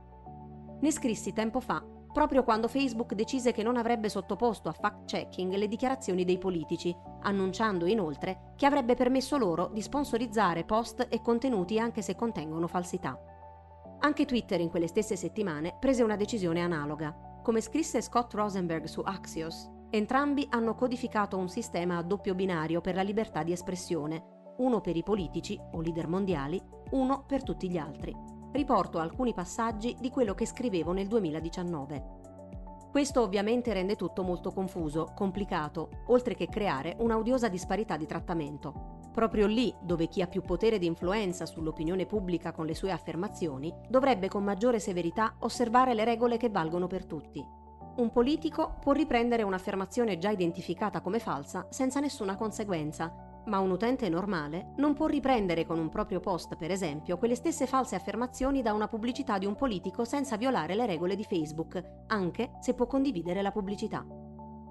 Ne 0.79 0.91
scrissi 0.91 1.31
tempo 1.31 1.59
fa 1.59 1.92
proprio 2.13 2.43
quando 2.43 2.69
Facebook 2.69 3.13
decise 3.13 3.51
che 3.51 3.63
non 3.63 3.75
avrebbe 3.75 4.07
sottoposto 4.07 4.69
a 4.69 4.71
fact-checking 4.71 5.53
le 5.55 5.67
dichiarazioni 5.67 6.23
dei 6.23 6.37
politici, 6.37 6.95
annunciando 7.23 7.87
inoltre 7.87 8.53
che 8.55 8.65
avrebbe 8.67 8.93
permesso 8.93 9.37
loro 9.37 9.69
di 9.73 9.81
sponsorizzare 9.81 10.63
post 10.63 11.07
e 11.09 11.21
contenuti 11.21 11.79
anche 11.79 12.01
se 12.01 12.15
contengono 12.15 12.67
falsità. 12.67 13.19
Anche 13.99 14.25
Twitter 14.25 14.61
in 14.61 14.69
quelle 14.69 14.87
stesse 14.87 15.15
settimane 15.15 15.75
prese 15.79 16.03
una 16.03 16.15
decisione 16.15 16.61
analoga. 16.61 17.39
Come 17.41 17.61
scrisse 17.61 18.01
Scott 18.01 18.33
Rosenberg 18.33 18.85
su 18.85 19.01
Axios, 19.01 19.69
entrambi 19.89 20.45
hanno 20.49 20.75
codificato 20.75 21.37
un 21.37 21.49
sistema 21.49 21.97
a 21.97 22.03
doppio 22.03 22.35
binario 22.35 22.79
per 22.79 22.95
la 22.95 23.01
libertà 23.01 23.43
di 23.43 23.51
espressione, 23.51 24.53
uno 24.57 24.81
per 24.81 24.95
i 24.95 25.03
politici 25.03 25.59
o 25.71 25.81
leader 25.81 26.07
mondiali, 26.07 26.61
uno 26.91 27.23
per 27.25 27.43
tutti 27.43 27.69
gli 27.69 27.77
altri 27.77 28.41
riporto 28.53 28.99
alcuni 28.99 29.33
passaggi 29.33 29.97
di 29.99 30.09
quello 30.09 30.35
che 30.35 30.45
scrivevo 30.45 30.93
nel 30.93 31.07
2019. 31.07 32.21
Questo 32.91 33.21
ovviamente 33.21 33.73
rende 33.73 33.95
tutto 33.95 34.21
molto 34.21 34.51
confuso, 34.51 35.11
complicato, 35.15 35.89
oltre 36.07 36.35
che 36.35 36.47
creare 36.47 36.95
un'audiosa 36.99 37.47
disparità 37.47 37.97
di 37.97 38.05
trattamento. 38.05 38.99
Proprio 39.11 39.47
lì, 39.47 39.73
dove 39.81 40.07
chi 40.07 40.21
ha 40.21 40.27
più 40.27 40.43
potere 40.43 40.77
di 40.77 40.85
influenza 40.85 41.47
sull'opinione 41.47 42.05
pubblica 42.05 42.51
con 42.51 42.67
le 42.67 42.75
sue 42.75 42.91
affermazioni, 42.91 43.73
dovrebbe 43.89 44.27
con 44.27 44.43
maggiore 44.43 44.79
severità 44.79 45.35
osservare 45.39 45.95
le 45.95 46.03
regole 46.03 46.37
che 46.37 46.49
valgono 46.49 46.85
per 46.85 47.05
tutti. 47.05 47.43
Un 47.95 48.11
politico 48.11 48.75
può 48.79 48.91
riprendere 48.91 49.43
un'affermazione 49.43 50.19
già 50.19 50.29
identificata 50.29 51.01
come 51.01 51.17
falsa 51.17 51.65
senza 51.69 51.99
nessuna 51.99 52.35
conseguenza, 52.35 53.11
ma 53.45 53.59
un 53.59 53.71
utente 53.71 54.07
normale 54.09 54.73
non 54.77 54.93
può 54.93 55.07
riprendere 55.07 55.65
con 55.65 55.79
un 55.79 55.89
proprio 55.89 56.19
post, 56.19 56.55
per 56.55 56.71
esempio, 56.71 57.17
quelle 57.17 57.35
stesse 57.35 57.65
false 57.65 57.95
affermazioni 57.95 58.61
da 58.61 58.73
una 58.73 58.87
pubblicità 58.87 59.37
di 59.37 59.45
un 59.45 59.55
politico 59.55 60.05
senza 60.05 60.37
violare 60.37 60.75
le 60.75 60.85
regole 60.85 61.15
di 61.15 61.23
Facebook, 61.23 61.81
anche 62.07 62.51
se 62.59 62.73
può 62.73 62.85
condividere 62.85 63.41
la 63.41 63.51
pubblicità. 63.51 64.05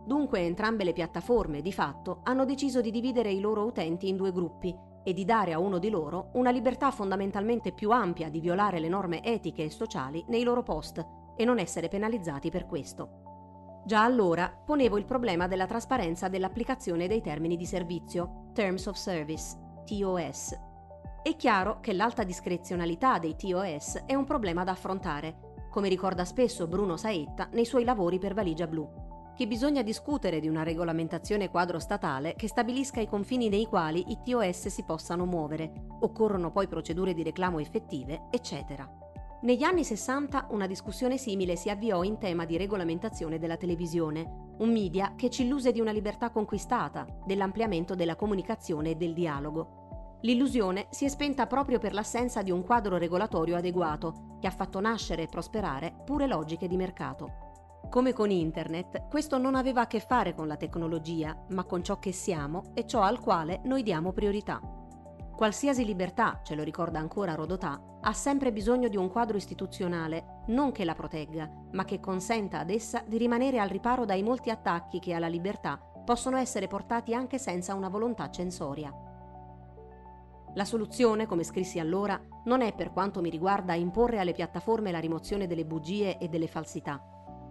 Dunque 0.05 0.41
entrambe 0.41 0.85
le 0.85 0.93
piattaforme, 0.93 1.61
di 1.61 1.73
fatto, 1.73 2.21
hanno 2.25 2.45
deciso 2.45 2.81
di 2.81 2.91
dividere 2.91 3.31
i 3.31 3.41
loro 3.41 3.65
utenti 3.65 4.09
in 4.09 4.17
due 4.17 4.33
gruppi 4.33 4.77
e 5.05 5.13
di 5.13 5.25
dare 5.25 5.53
a 5.53 5.59
uno 5.59 5.79
di 5.79 5.91
loro 5.91 6.31
una 6.35 6.51
libertà 6.51 6.91
fondamentalmente 6.91 7.73
più 7.73 7.91
ampia 7.91 8.29
di 8.29 8.41
violare 8.41 8.79
le 8.79 8.89
norme 8.89 9.23
etiche 9.25 9.65
e 9.65 9.71
sociali 9.71 10.25
nei 10.29 10.43
loro 10.43 10.63
post 10.63 11.05
e 11.37 11.45
non 11.45 11.59
essere 11.59 11.89
penalizzati 11.89 12.51
per 12.51 12.67
questo. 12.67 13.32
Già 13.85 14.05
allora 14.05 14.49
ponevo 14.65 14.97
il 14.97 15.05
problema 15.05 15.49
della 15.49 15.67
trasparenza 15.67 16.29
dell'applicazione 16.29 17.09
dei 17.09 17.21
termini 17.21 17.57
di 17.57 17.67
servizio, 17.67 18.51
Terms 18.53 18.87
of 18.87 18.95
Service, 18.95 19.59
TOS. 19.85 20.57
È 21.21 21.35
chiaro 21.35 21.81
che 21.81 21.93
l'alta 21.93 22.23
discrezionalità 22.23 23.19
dei 23.19 23.35
TOS 23.35 24.05
è 24.07 24.15
un 24.15 24.25
problema 24.25 24.63
da 24.63 24.71
affrontare, 24.71 25.67
come 25.69 25.89
ricorda 25.89 26.25
spesso 26.25 26.69
Bruno 26.69 26.97
Saetta 26.97 27.49
nei 27.53 27.65
suoi 27.65 27.83
lavori 27.83 28.21
per 28.21 28.35
Valigia 28.35 28.69
Blu, 28.69 28.89
che 29.35 29.49
bisogna 29.49 29.83
discutere 29.83 30.39
di 30.39 30.47
una 30.47 30.63
regolamentazione 30.63 31.51
quadro 31.51 31.81
statale 31.81 32.37
che 32.37 32.47
stabilisca 32.47 33.01
i 33.01 33.09
confini 33.09 33.49
nei 33.49 33.67
quali 33.67 34.13
i 34.13 34.19
TOS 34.23 34.69
si 34.69 34.85
possano 34.85 35.27
muovere, 35.27 35.73
occorrono 36.03 36.53
poi 36.53 36.69
procedure 36.69 37.15
di 37.15 37.25
reclamo 37.25 37.59
effettive, 37.59 38.29
eccetera. 38.31 39.02
Negli 39.43 39.65
anni 39.65 39.83
60 39.83 40.47
una 40.51 40.69
discussione 40.69 41.19
simile 41.19 41.57
si 41.57 41.69
avviò 41.69 42.05
in 42.05 42.19
tema 42.19 42.45
di 42.45 42.57
regolamentazione 42.57 43.41
della 43.41 43.57
televisione, 43.57 44.53
un 44.59 44.71
media 44.71 45.15
che 45.17 45.31
ci 45.31 45.43
illuse 45.43 45.73
di 45.73 45.81
una 45.81 45.91
libertà 45.91 46.31
conquistata, 46.31 47.05
dell'ampliamento 47.27 47.97
della 47.97 48.15
comunicazione 48.15 48.91
e 48.91 48.95
del 48.95 49.13
dialogo. 49.13 50.19
L'illusione 50.21 50.87
si 50.91 51.07
è 51.07 51.09
spenta 51.09 51.49
proprio 51.49 51.81
per 51.81 51.93
l'assenza 51.93 52.43
di 52.43 52.53
un 52.53 52.63
quadro 52.63 52.99
regolatorio 52.99 53.57
adeguato, 53.57 54.37
che 54.39 54.47
ha 54.47 54.53
fatto 54.53 54.79
nascere 54.79 55.23
e 55.23 55.27
prosperare 55.27 55.93
pure 56.05 56.29
logiche 56.29 56.69
di 56.69 56.77
mercato. 56.77 57.81
Come 57.91 58.13
con 58.13 58.31
Internet, 58.31 59.09
questo 59.09 59.39
non 59.39 59.57
aveva 59.57 59.81
a 59.81 59.87
che 59.89 59.99
fare 59.99 60.35
con 60.35 60.47
la 60.47 60.57
tecnologia, 60.57 61.37
ma 61.49 61.65
con 61.65 61.83
ciò 61.83 61.99
che 61.99 62.13
siamo 62.13 62.71
e 62.75 62.87
ciò 62.87 63.01
al 63.01 63.19
quale 63.19 63.61
noi 63.65 63.83
diamo 63.83 64.13
priorità. 64.13 64.82
Qualsiasi 65.37 65.85
libertà, 65.85 66.41
ce 66.43 66.55
lo 66.55 66.63
ricorda 66.63 66.99
ancora 66.99 67.35
Rodotà, 67.35 67.81
ha 68.01 68.13
sempre 68.13 68.53
bisogno 68.53 68.89
di 68.89 68.97
un 68.97 69.11
quadro 69.11 69.37
istituzionale, 69.37 70.43
non 70.49 70.73
che 70.73 70.85
la 70.85 70.95
protegga, 70.95 71.51
ma 71.73 71.85
che 71.85 72.01
consenta 72.01 72.59
ad 72.59 72.71
essa 72.71 73.03
di 73.07 73.17
rimanere 73.17 73.59
al 73.59 73.69
riparo 73.69 74.05
dai 74.05 74.23
molti 74.23 74.51
attacchi 74.51 74.99
che 74.99 75.15
alla 75.15 75.29
libertà 75.29 75.79
possono 76.05 76.37
essere 76.37 76.67
portati 76.67 77.15
anche 77.15 77.39
senza 77.39 77.75
una 77.75 77.89
volontà 77.89 78.29
censoria. 78.31 78.93
La 80.55 80.65
soluzione, 80.67 81.27
come 81.27 81.45
scrissi 81.45 81.79
allora, 81.79 82.21
non 82.45 82.61
è 82.61 82.75
per 82.75 82.93
quanto 82.93 83.23
mi 83.23 83.31
riguarda 83.31 83.73
imporre 83.73 84.19
alle 84.19 84.33
piattaforme 84.33 84.91
la 84.91 84.99
rimozione 84.99 85.47
delle 85.47 85.65
bugie 85.65 86.19
e 86.19 86.29
delle 86.29 86.47
falsità. 86.47 87.03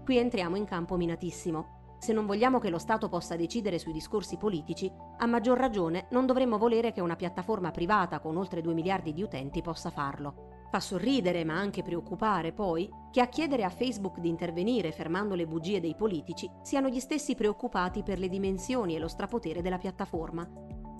Qui 0.03 0.17
entriamo 0.17 0.55
in 0.55 0.65
campo 0.65 0.97
minatissimo, 0.97 1.80
se 2.01 2.13
non 2.13 2.25
vogliamo 2.25 2.57
che 2.57 2.71
lo 2.71 2.79
Stato 2.79 3.09
possa 3.09 3.35
decidere 3.35 3.77
sui 3.77 3.93
discorsi 3.93 4.35
politici, 4.37 4.91
a 5.17 5.27
maggior 5.27 5.59
ragione 5.59 6.07
non 6.09 6.25
dovremmo 6.25 6.57
volere 6.57 6.91
che 6.91 6.99
una 6.99 7.15
piattaforma 7.15 7.69
privata 7.69 8.19
con 8.19 8.37
oltre 8.37 8.61
2 8.61 8.73
miliardi 8.73 9.13
di 9.13 9.21
utenti 9.21 9.61
possa 9.61 9.91
farlo. 9.91 10.65
Fa 10.71 10.79
sorridere, 10.79 11.43
ma 11.43 11.59
anche 11.59 11.83
preoccupare, 11.83 12.53
poi, 12.53 12.89
che 13.11 13.21
a 13.21 13.27
chiedere 13.27 13.63
a 13.63 13.69
Facebook 13.69 14.17
di 14.17 14.29
intervenire 14.29 14.91
fermando 14.91 15.35
le 15.35 15.45
bugie 15.45 15.79
dei 15.79 15.93
politici 15.95 16.49
siano 16.63 16.89
gli 16.89 16.99
stessi 16.99 17.35
preoccupati 17.35 18.01
per 18.01 18.17
le 18.17 18.29
dimensioni 18.29 18.95
e 18.95 18.99
lo 18.99 19.07
strapotere 19.07 19.61
della 19.61 19.77
piattaforma. 19.77 20.49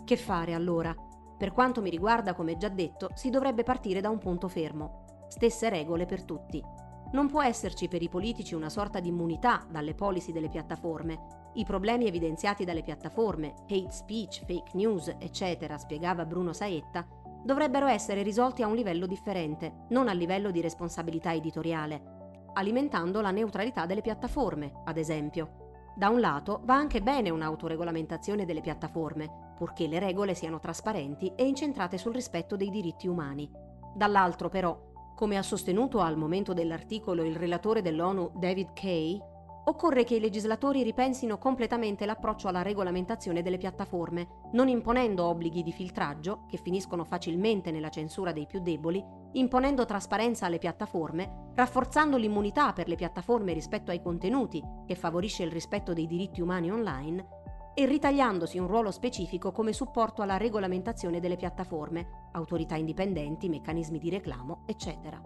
Che 0.05 0.17
fare 0.17 0.53
allora? 0.53 0.95
Per 1.35 1.51
quanto 1.51 1.81
mi 1.81 1.89
riguarda, 1.89 2.35
come 2.35 2.57
già 2.57 2.69
detto, 2.69 3.09
si 3.15 3.31
dovrebbe 3.31 3.63
partire 3.63 4.01
da 4.01 4.09
un 4.11 4.19
punto 4.19 4.47
fermo. 4.47 5.25
Stesse 5.29 5.67
regole 5.67 6.05
per 6.05 6.25
tutti. 6.25 6.63
Non 7.13 7.27
può 7.27 7.43
esserci 7.43 7.89
per 7.89 8.01
i 8.01 8.07
politici 8.07 8.55
una 8.55 8.69
sorta 8.69 9.01
di 9.01 9.09
immunità 9.09 9.65
dalle 9.69 9.93
policy 9.93 10.31
delle 10.31 10.47
piattaforme. 10.47 11.49
I 11.55 11.65
problemi 11.65 12.07
evidenziati 12.07 12.63
dalle 12.63 12.83
piattaforme, 12.83 13.53
hate 13.63 13.91
speech, 13.91 14.45
fake 14.45 14.71
news, 14.75 15.13
eccetera, 15.19 15.77
spiegava 15.77 16.25
Bruno 16.25 16.53
Saetta, 16.53 17.05
dovrebbero 17.43 17.87
essere 17.87 18.23
risolti 18.23 18.63
a 18.63 18.67
un 18.67 18.75
livello 18.75 19.07
differente, 19.07 19.87
non 19.89 20.07
a 20.07 20.13
livello 20.13 20.51
di 20.51 20.61
responsabilità 20.61 21.33
editoriale, 21.33 22.45
alimentando 22.53 23.19
la 23.19 23.31
neutralità 23.31 23.85
delle 23.85 24.01
piattaforme, 24.01 24.71
ad 24.85 24.95
esempio. 24.95 25.91
Da 25.93 26.07
un 26.07 26.21
lato 26.21 26.61
va 26.63 26.75
anche 26.75 27.01
bene 27.01 27.29
un'autoregolamentazione 27.29 28.45
delle 28.45 28.61
piattaforme, 28.61 29.53
purché 29.57 29.87
le 29.87 29.99
regole 29.99 30.33
siano 30.33 30.59
trasparenti 30.59 31.33
e 31.35 31.45
incentrate 31.45 31.97
sul 31.97 32.13
rispetto 32.13 32.55
dei 32.55 32.69
diritti 32.69 33.09
umani. 33.09 33.51
Dall'altro 33.93 34.47
però, 34.47 34.90
come 35.21 35.37
ha 35.37 35.43
sostenuto 35.43 35.99
al 35.99 36.17
momento 36.17 36.51
dell'articolo 36.51 37.23
il 37.23 37.35
relatore 37.35 37.83
dell'ONU 37.83 38.31
David 38.33 38.73
Kay, 38.73 39.21
occorre 39.65 40.03
che 40.03 40.15
i 40.15 40.19
legislatori 40.19 40.81
ripensino 40.81 41.37
completamente 41.37 42.07
l'approccio 42.07 42.47
alla 42.47 42.63
regolamentazione 42.63 43.43
delle 43.43 43.59
piattaforme, 43.59 44.27
non 44.53 44.67
imponendo 44.67 45.25
obblighi 45.25 45.61
di 45.61 45.71
filtraggio, 45.71 46.45
che 46.47 46.57
finiscono 46.57 47.03
facilmente 47.03 47.69
nella 47.69 47.89
censura 47.89 48.31
dei 48.31 48.47
più 48.47 48.61
deboli, 48.61 49.05
imponendo 49.33 49.85
trasparenza 49.85 50.47
alle 50.47 50.57
piattaforme, 50.57 51.51
rafforzando 51.53 52.17
l'immunità 52.17 52.73
per 52.73 52.87
le 52.87 52.95
piattaforme 52.95 53.53
rispetto 53.53 53.91
ai 53.91 54.01
contenuti, 54.01 54.59
che 54.87 54.95
favorisce 54.95 55.43
il 55.43 55.51
rispetto 55.51 55.93
dei 55.93 56.07
diritti 56.07 56.41
umani 56.41 56.71
online, 56.71 57.40
e 57.73 57.85
ritagliandosi 57.85 58.57
un 58.57 58.67
ruolo 58.67 58.91
specifico 58.91 59.51
come 59.51 59.73
supporto 59.73 60.21
alla 60.21 60.37
regolamentazione 60.37 61.19
delle 61.19 61.37
piattaforme, 61.37 62.29
autorità 62.33 62.75
indipendenti, 62.75 63.49
meccanismi 63.49 63.97
di 63.97 64.09
reclamo, 64.09 64.63
eccetera. 64.65 65.21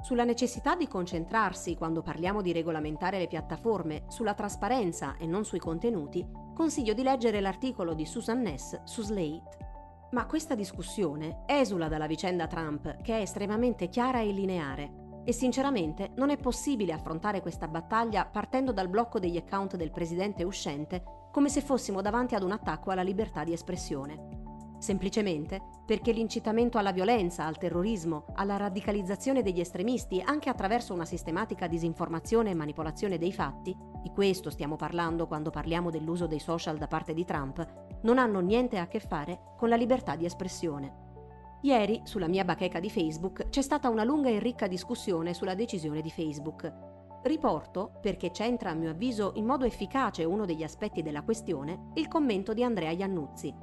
Sulla 0.00 0.24
necessità 0.24 0.76
di 0.76 0.86
concentrarsi 0.86 1.76
quando 1.76 2.02
parliamo 2.02 2.42
di 2.42 2.52
regolamentare 2.52 3.18
le 3.18 3.26
piattaforme 3.26 4.04
sulla 4.08 4.34
trasparenza 4.34 5.16
e 5.16 5.26
non 5.26 5.44
sui 5.44 5.58
contenuti, 5.58 6.28
consiglio 6.54 6.92
di 6.92 7.02
leggere 7.02 7.40
l'articolo 7.40 7.94
di 7.94 8.04
Susan 8.04 8.42
Ness 8.42 8.82
su 8.84 9.02
Slate. 9.02 9.62
Ma 10.10 10.26
questa 10.26 10.54
discussione 10.54 11.44
esula 11.46 11.88
dalla 11.88 12.06
vicenda 12.06 12.46
Trump, 12.46 13.00
che 13.00 13.16
è 13.16 13.20
estremamente 13.22 13.88
chiara 13.88 14.20
e 14.20 14.30
lineare, 14.30 15.22
e 15.24 15.32
sinceramente 15.32 16.12
non 16.16 16.28
è 16.28 16.36
possibile 16.36 16.92
affrontare 16.92 17.40
questa 17.40 17.66
battaglia 17.66 18.26
partendo 18.26 18.72
dal 18.72 18.88
blocco 18.88 19.18
degli 19.18 19.38
account 19.38 19.76
del 19.76 19.90
presidente 19.90 20.44
uscente 20.44 21.02
come 21.34 21.48
se 21.48 21.62
fossimo 21.62 22.00
davanti 22.00 22.36
ad 22.36 22.44
un 22.44 22.52
attacco 22.52 22.92
alla 22.92 23.02
libertà 23.02 23.42
di 23.42 23.52
espressione. 23.52 24.76
Semplicemente 24.78 25.60
perché 25.84 26.12
l'incitamento 26.12 26.78
alla 26.78 26.92
violenza, 26.92 27.44
al 27.44 27.58
terrorismo, 27.58 28.26
alla 28.34 28.56
radicalizzazione 28.56 29.42
degli 29.42 29.58
estremisti, 29.58 30.22
anche 30.24 30.48
attraverso 30.48 30.94
una 30.94 31.04
sistematica 31.04 31.66
disinformazione 31.66 32.50
e 32.50 32.54
manipolazione 32.54 33.18
dei 33.18 33.32
fatti, 33.32 33.76
di 34.00 34.10
questo 34.10 34.48
stiamo 34.48 34.76
parlando 34.76 35.26
quando 35.26 35.50
parliamo 35.50 35.90
dell'uso 35.90 36.28
dei 36.28 36.38
social 36.38 36.78
da 36.78 36.86
parte 36.86 37.12
di 37.12 37.24
Trump, 37.24 37.66
non 38.02 38.18
hanno 38.18 38.38
niente 38.38 38.78
a 38.78 38.86
che 38.86 39.00
fare 39.00 39.54
con 39.56 39.68
la 39.68 39.74
libertà 39.74 40.14
di 40.14 40.26
espressione. 40.26 41.02
Ieri, 41.62 42.02
sulla 42.04 42.28
mia 42.28 42.44
bacheca 42.44 42.78
di 42.78 42.90
Facebook, 42.90 43.48
c'è 43.48 43.62
stata 43.62 43.88
una 43.88 44.04
lunga 44.04 44.28
e 44.28 44.38
ricca 44.38 44.68
discussione 44.68 45.34
sulla 45.34 45.56
decisione 45.56 46.00
di 46.00 46.10
Facebook. 46.12 46.93
Riporto, 47.24 47.92
perché 48.02 48.30
c'entra 48.30 48.68
a 48.68 48.74
mio 48.74 48.90
avviso 48.90 49.32
in 49.36 49.46
modo 49.46 49.64
efficace 49.64 50.24
uno 50.24 50.44
degli 50.44 50.62
aspetti 50.62 51.00
della 51.00 51.22
questione, 51.22 51.92
il 51.94 52.06
commento 52.06 52.52
di 52.52 52.62
Andrea 52.62 52.90
Iannuzzi. 52.90 53.54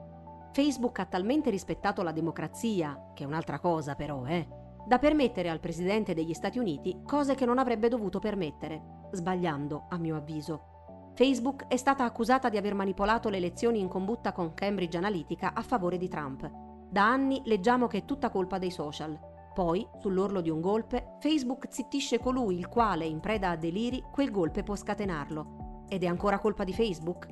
Facebook 0.52 0.98
ha 0.98 1.06
talmente 1.06 1.52
rispettato 1.52 2.02
la 2.02 2.12
democrazia, 2.12 3.12
che 3.14 3.24
è 3.24 3.28
un'altra 3.28 3.60
cosa 3.60 3.94
però, 3.94 4.26
eh, 4.26 4.48
da 4.84 4.98
permettere 4.98 5.48
al 5.48 5.60
Presidente 5.60 6.16
degli 6.16 6.34
Stati 6.34 6.58
Uniti 6.58 7.02
cose 7.06 7.36
che 7.36 7.46
non 7.46 7.60
avrebbe 7.60 7.88
dovuto 7.88 8.18
permettere, 8.18 8.82
sbagliando, 9.12 9.86
a 9.90 9.98
mio 9.98 10.16
avviso. 10.16 11.12
Facebook 11.14 11.68
è 11.68 11.78
stata 11.78 12.04
accusata 12.04 12.50
di 12.50 12.58
aver 12.58 12.74
manipolato 12.74 13.30
le 13.30 13.38
elezioni 13.38 13.80
in 13.80 13.88
combutta 13.88 14.32
con 14.32 14.56
Cambridge 14.56 14.98
Analytica 14.98 15.54
a 15.54 15.62
favore 15.62 16.00
di 16.00 16.08
Trump. 16.08 16.50
Da 16.90 17.08
anni 17.08 17.44
leggiamo 17.46 17.86
che 17.86 18.00
è 18.00 18.06
tutta 18.06 18.32
colpa 18.32 18.58
dei 18.58 18.72
social. 18.72 19.31
Poi, 19.54 19.86
sull'orlo 20.00 20.40
di 20.40 20.50
un 20.50 20.62
golpe, 20.62 21.18
Facebook 21.20 21.68
zittisce 21.70 22.20
colui 22.20 22.58
il 22.58 22.70
quale, 22.70 23.06
in 23.06 23.20
preda 23.20 23.50
a 23.50 23.58
deliri, 23.58 24.02
quel 24.10 24.32
golpe 24.32 24.64
può 24.64 24.76
scatenarlo. 24.76 25.86
Ed 25.90 26.04
è 26.04 26.08
ancora 26.08 26.40
colpa 26.40 26.64
di 26.64 26.74
Facebook? 26.74 27.28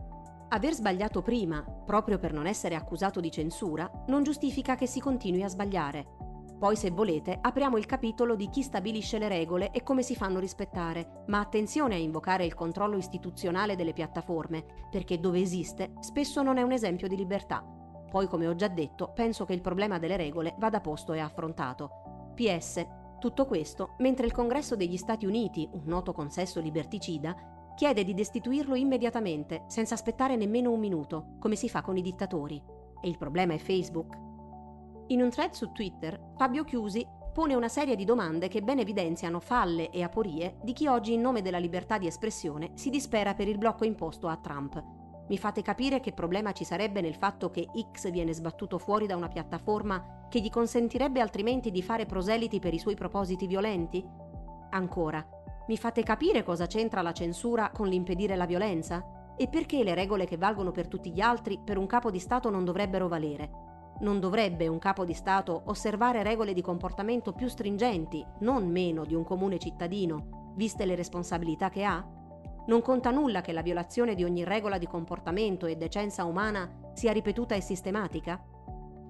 Aver 0.49 0.73
sbagliato 0.73 1.21
prima, 1.21 1.63
proprio 1.63 2.17
per 2.17 2.34
non 2.34 2.45
essere 2.45 2.75
accusato 2.75 3.21
di 3.21 3.32
censura, 3.32 3.89
non 4.08 4.23
giustifica 4.23 4.75
che 4.75 4.86
si 4.86 4.99
continui 4.99 5.43
a 5.43 5.47
sbagliare. 5.47 6.17
Poi, 6.60 6.75
se 6.75 6.89
volete, 6.89 7.38
apriamo 7.39 7.77
il 7.77 7.86
capitolo 7.86 8.36
di 8.36 8.49
chi 8.49 8.63
stabilisce 8.63 9.17
le 9.17 9.29
regole 9.29 9.71
e 9.71 9.82
come 9.82 10.01
si 10.01 10.13
fanno 10.13 10.39
rispettare, 10.39 11.23
ma 11.27 11.39
attenzione 11.39 11.95
a 11.95 11.99
invocare 11.99 12.43
il 12.43 12.53
controllo 12.53 12.97
istituzionale 12.97 13.77
delle 13.77 13.93
piattaforme, 13.93 14.65
perché 14.91 15.21
dove 15.21 15.39
esiste 15.39 15.93
spesso 16.01 16.41
non 16.41 16.58
è 16.58 16.63
un 16.63 16.73
esempio 16.73 17.08
di 17.08 17.15
libertà. 17.15 17.63
Poi, 18.12 18.27
come 18.27 18.47
ho 18.47 18.55
già 18.55 18.67
detto, 18.67 19.13
penso 19.13 19.45
che 19.45 19.53
il 19.53 19.62
problema 19.62 19.99
delle 19.99 20.17
regole 20.17 20.55
vada 20.58 20.82
posto 20.82 21.13
e 21.13 21.19
affrontato. 21.19 22.09
PS. 22.39 22.86
Tutto 23.19 23.45
questo 23.45 23.95
mentre 23.97 24.25
il 24.25 24.32
Congresso 24.32 24.78
degli 24.78 24.95
Stati 24.95 25.25
Uniti, 25.25 25.67
un 25.73 25.82
noto 25.84 26.13
consesso 26.13 26.62
liberticida, 26.62 27.36
chiede 27.75 28.06
di 28.06 28.13
destituirlo 28.13 28.75
immediatamente, 28.75 29.65
senza 29.67 29.95
aspettare 29.95 30.38
nemmeno 30.38 30.71
un 30.71 30.80
minuto, 30.80 31.36
come 31.38 31.58
si 31.58 31.67
fa 31.67 31.82
con 31.82 31.97
i 31.97 32.02
dittatori. 32.02 32.62
E 33.02 33.10
il 33.10 33.17
problema 33.17 33.54
è 33.54 33.58
Facebook. 33.58 34.17
In 35.08 35.21
un 35.21 35.30
thread 35.30 35.52
su 35.52 35.73
Twitter, 35.73 36.32
Fabio 36.38 36.63
Chiusi 36.63 37.06
pone 37.34 37.56
una 37.56 37.67
serie 37.67 37.97
di 37.97 38.06
domande 38.06 38.47
che 38.47 38.62
ben 38.62 38.80
evidenziano 38.80 39.41
falle 39.41 39.89
e 39.89 40.02
aporie 40.02 40.60
di 40.63 40.71
chi 40.71 40.88
oggi 40.88 41.12
in 41.12 41.21
nome 41.21 41.41
della 41.41 41.58
libertà 41.58 41.97
di 41.97 42.08
espressione 42.08 42.71
si 42.75 42.89
dispera 42.89 43.34
per 43.34 43.49
il 43.49 43.58
blocco 43.58 43.84
imposto 43.84 44.30
a 44.30 44.38
Trump 44.38 44.98
mi 45.30 45.38
fate 45.38 45.62
capire 45.62 46.00
che 46.00 46.12
problema 46.12 46.52
ci 46.54 46.63
sarebbe 46.63 47.02
nel 47.02 47.15
fatto 47.15 47.52
che 47.52 47.68
X 47.92 48.10
viene 48.10 48.34
sbattuto 48.34 48.80
fuori 48.80 49.06
da 49.06 49.15
una 49.15 49.28
piattaforma 49.28 50.26
che 50.28 50.39
gli 50.39 50.50
consentirebbe 50.50 51.22
altrimenti 51.22 51.72
di 51.72 51.84
fare 51.84 52.06
proseliti 52.06 52.60
per 52.60 52.74
i 52.74 52.80
suoi 52.80 52.96
propositi 52.96 53.46
violenti? 53.46 54.04
Ancora, 54.72 55.26
mi 55.68 55.78
fate 55.78 56.02
capire 56.02 56.44
cosa 56.44 56.65
c'entra 56.65 57.04
la 57.04 57.12
censura 57.12 57.70
con 57.72 57.88
l'impedire 57.88 58.36
la 58.36 58.48
violenza? 58.48 59.34
E 59.38 59.48
perché 59.48 59.84
le 59.84 59.94
regole 59.94 60.26
che 60.26 60.36
valgono 60.36 60.72
per 60.72 60.88
tutti 60.88 61.12
gli 61.12 61.22
altri 61.22 61.60
per 61.63 61.78
un 61.78 61.86
capo 61.86 62.10
di 62.10 62.20
Stato 62.20 62.50
non 62.50 62.65
dovrebbero 62.65 63.08
valere? 63.08 63.52
Non 64.00 64.20
dovrebbe 64.20 64.68
un 64.68 64.80
capo 64.80 65.06
di 65.06 65.13
Stato 65.13 65.62
osservare 65.65 66.24
regole 66.24 66.54
di 66.54 66.62
comportamento 66.62 67.34
più 67.34 67.48
stringenti, 67.48 68.26
non 68.39 68.68
meno 68.68 69.06
di 69.06 69.13
un 69.13 69.24
comune 69.24 69.60
cittadino, 69.60 70.54
viste 70.56 70.86
le 70.86 70.96
responsabilità 70.96 71.70
che 71.70 71.84
ha? 71.84 72.18
Non 72.69 72.84
conta 72.84 73.10
nulla 73.10 73.41
che 73.41 73.51
la 73.51 73.63
violazione 73.63 74.13
di 74.13 74.23
ogni 74.23 74.43
regola 74.43 74.77
di 74.77 74.86
comportamento 74.86 75.65
e 75.65 75.75
decenza 75.75 76.25
umana 76.25 76.91
sia 76.93 77.12
ripetuta 77.12 77.55
e 77.55 77.62
sistematica? 77.62 78.39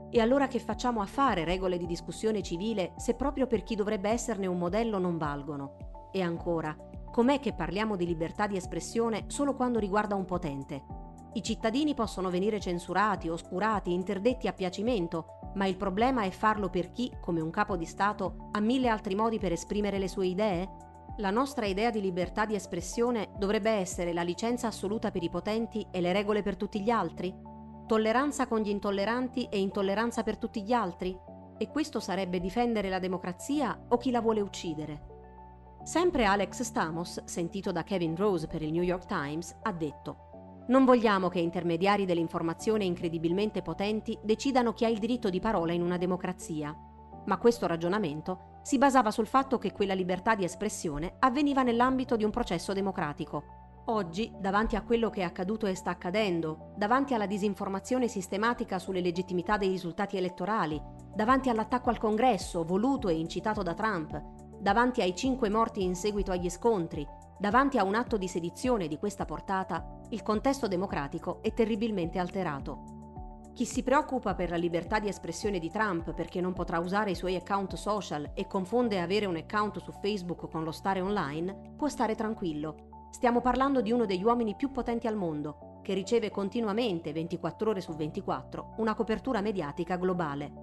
E 0.10 0.22
allora 0.22 0.48
che 0.48 0.60
facciamo 0.60 1.02
a 1.02 1.06
fare 1.06 1.44
regole 1.44 1.78
di 1.78 1.86
discussione 1.86 2.42
civile 2.42 2.94
se 2.96 3.16
proprio 3.16 3.48
per 3.48 3.64
chi 3.64 3.76
dovrebbe 3.76 4.10
esserne 4.12 4.48
un 4.48 4.58
modello 4.58 4.98
non 4.98 5.18
valgono? 5.18 6.08
E 6.14 6.22
ancora, 6.22 6.74
com'è 7.12 7.42
che 7.42 7.52
parliamo 7.52 7.98
di 7.98 8.06
libertà 8.06 8.48
di 8.48 8.56
espressione 8.56 9.26
solo 9.28 9.54
quando 9.56 9.78
riguarda 9.78 10.16
un 10.16 10.24
potente? 10.24 10.82
I 11.34 11.44
cittadini 11.44 11.94
possono 11.94 12.30
venire 12.30 12.62
censurati, 12.62 13.28
oscurati, 13.28 13.92
interdetti 13.92 14.48
a 14.48 14.54
piacimento, 14.54 15.52
ma 15.56 15.66
il 15.66 15.76
problema 15.76 16.24
è 16.24 16.30
farlo 16.30 16.70
per 16.70 16.92
chi, 16.92 17.12
come 17.20 17.42
un 17.42 17.50
capo 17.50 17.76
di 17.76 17.86
Stato, 17.86 18.48
ha 18.52 18.62
mille 18.62 18.88
altri 18.88 19.16
modi 19.16 19.38
per 19.38 19.52
esprimere 19.52 20.00
le 20.00 20.08
sue 20.08 20.28
idee? 20.28 20.88
La 21.20 21.32
nostra 21.32 21.66
idea 21.66 21.90
di 21.90 22.00
libertà 22.00 22.46
di 22.46 22.56
espressione 22.56 23.32
dovrebbe 23.38 23.72
essere 23.72 24.14
la 24.14 24.22
licenza 24.22 24.68
assoluta 24.68 25.12
per 25.12 25.22
i 25.22 25.30
potenti 25.30 25.86
e 25.92 26.00
le 26.00 26.14
regole 26.14 26.42
per 26.42 26.56
tutti 26.56 26.80
gli 26.80 26.90
altri? 26.90 27.36
Tolleranza 27.86 28.48
con 28.48 28.62
gli 28.62 28.70
intolleranti 28.70 29.50
e 29.52 29.60
intolleranza 29.60 30.24
per 30.24 30.38
tutti 30.38 30.64
gli 30.64 30.72
altri? 30.72 31.20
E 31.58 31.68
questo 31.68 32.00
sarebbe 32.00 32.40
difendere 32.40 32.88
la 32.88 33.00
democrazia 33.00 33.78
o 33.90 33.98
chi 33.98 34.12
la 34.12 34.22
vuole 34.22 34.40
uccidere? 34.40 35.08
Sempre 35.84 36.24
Alex 36.24 36.62
Stamos, 36.62 37.22
sentito 37.26 37.74
da 37.74 37.84
Kevin 37.84 38.16
Rose 38.16 38.48
per 38.48 38.62
il 38.62 38.72
New 38.72 38.84
York 38.84 39.06
Times, 39.06 39.58
ha 39.64 39.74
detto 39.74 40.64
Non 40.70 40.86
vogliamo 40.86 41.28
che 41.28 41.40
intermediari 41.40 42.06
dell'informazione 42.06 42.86
incredibilmente 42.86 43.62
potenti 43.62 44.18
decidano 44.24 44.72
chi 44.72 44.86
ha 44.86 44.90
il 44.90 45.00
diritto 45.00 45.30
di 45.30 45.42
parola 45.42 45.74
in 45.74 45.82
una 45.82 45.98
democrazia. 45.98 46.74
Ma 47.26 47.38
questo 47.38 47.68
ragionamento 47.68 48.49
si 48.62 48.78
basava 48.78 49.12
sul 49.12 49.28
fatto 49.28 49.58
che 49.58 49.72
quella 49.72 49.94
libertà 49.94 50.36
di 50.36 50.44
espressione 50.44 51.16
avveniva 51.20 51.64
nell'ambito 51.64 52.16
di 52.16 52.24
un 52.24 52.32
processo 52.32 52.74
democratico. 52.74 53.58
Oggi, 53.86 54.32
davanti 54.40 54.76
a 54.76 54.84
quello 54.84 55.10
che 55.10 55.22
è 55.22 55.24
accaduto 55.24 55.66
e 55.66 55.74
sta 55.74 55.90
accadendo, 55.90 56.74
davanti 56.76 57.16
alla 57.16 57.26
disinformazione 57.26 58.08
sistematica 58.08 58.78
sulle 58.78 59.02
legittimità 59.02 59.58
dei 59.58 59.70
risultati 59.70 60.16
elettorali, 60.16 60.80
davanti 61.16 61.50
all'attacco 61.50 61.90
al 61.90 61.98
congresso 61.98 62.64
voluto 62.64 63.08
e 63.08 63.18
incitato 63.18 63.64
da 63.64 63.74
Trump, 63.74 64.22
davanti 64.60 65.02
ai 65.02 65.16
cinque 65.16 65.50
morti 65.50 65.82
in 65.82 65.96
seguito 65.96 66.32
agli 66.32 66.50
scontri, 66.50 67.08
davanti 67.40 67.80
a 67.80 67.84
un 67.84 67.96
atto 67.96 68.18
di 68.18 68.28
sedizione 68.28 68.88
di 68.88 69.00
questa 69.00 69.26
portata, 69.26 70.02
il 70.10 70.22
contesto 70.22 70.68
democratico 70.68 71.40
è 71.42 71.52
terribilmente 71.54 72.20
alterato. 72.20 72.99
Chi 73.60 73.66
si 73.66 73.84
preoccupa 73.84 74.36
per 74.36 74.52
la 74.52 74.56
libertà 74.56 75.00
di 75.00 75.10
espressione 75.10 75.60
di 75.60 75.70
Trump 75.70 76.14
perché 76.14 76.40
non 76.40 76.54
potrà 76.54 76.80
usare 76.80 77.12
i 77.12 77.16
suoi 77.16 77.36
account 77.36 77.76
social 77.76 78.32
e 78.34 78.48
confonde 78.48 79.02
avere 79.02 79.26
un 79.26 79.36
account 79.36 79.82
su 79.82 79.92
Facebook 79.92 80.50
con 80.50 80.64
lo 80.64 80.72
stare 80.72 81.02
online, 81.02 81.74
può 81.76 81.90
stare 81.90 82.16
tranquillo. 82.16 83.08
Stiamo 83.12 83.42
parlando 83.42 83.82
di 83.82 83.92
uno 83.92 84.06
degli 84.06 84.24
uomini 84.24 84.56
più 84.56 84.72
potenti 84.72 85.08
al 85.08 85.18
mondo, 85.18 85.82
che 85.84 85.94
riceve 85.94 86.32
continuamente, 86.32 87.12
24 87.12 87.72
ore 87.72 87.82
su 87.82 87.94
24, 87.94 88.76
una 88.78 88.96
copertura 88.96 89.42
mediatica 89.42 89.98
globale. 89.98 90.54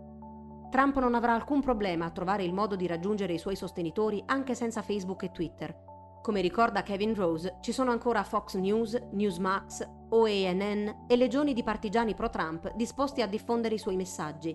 Trump 0.70 0.98
non 0.98 1.14
avrà 1.14 1.34
alcun 1.34 1.60
problema 1.60 2.06
a 2.06 2.10
trovare 2.10 2.44
il 2.44 2.54
modo 2.54 2.76
di 2.76 2.86
raggiungere 2.86 3.34
i 3.34 3.38
suoi 3.38 3.56
sostenitori 3.56 4.22
anche 4.24 4.54
senza 4.54 4.80
Facebook 4.80 5.22
e 5.24 5.32
Twitter. 5.32 5.85
Come 6.26 6.40
ricorda 6.40 6.82
Kevin 6.82 7.14
Rose, 7.14 7.58
ci 7.60 7.70
sono 7.70 7.92
ancora 7.92 8.24
Fox 8.24 8.56
News, 8.56 9.00
Newsmax, 9.12 9.88
OANN 10.08 11.04
e 11.06 11.14
legioni 11.14 11.54
di 11.54 11.62
partigiani 11.62 12.16
pro-Trump 12.16 12.74
disposti 12.74 13.22
a 13.22 13.28
diffondere 13.28 13.76
i 13.76 13.78
suoi 13.78 13.94
messaggi, 13.94 14.52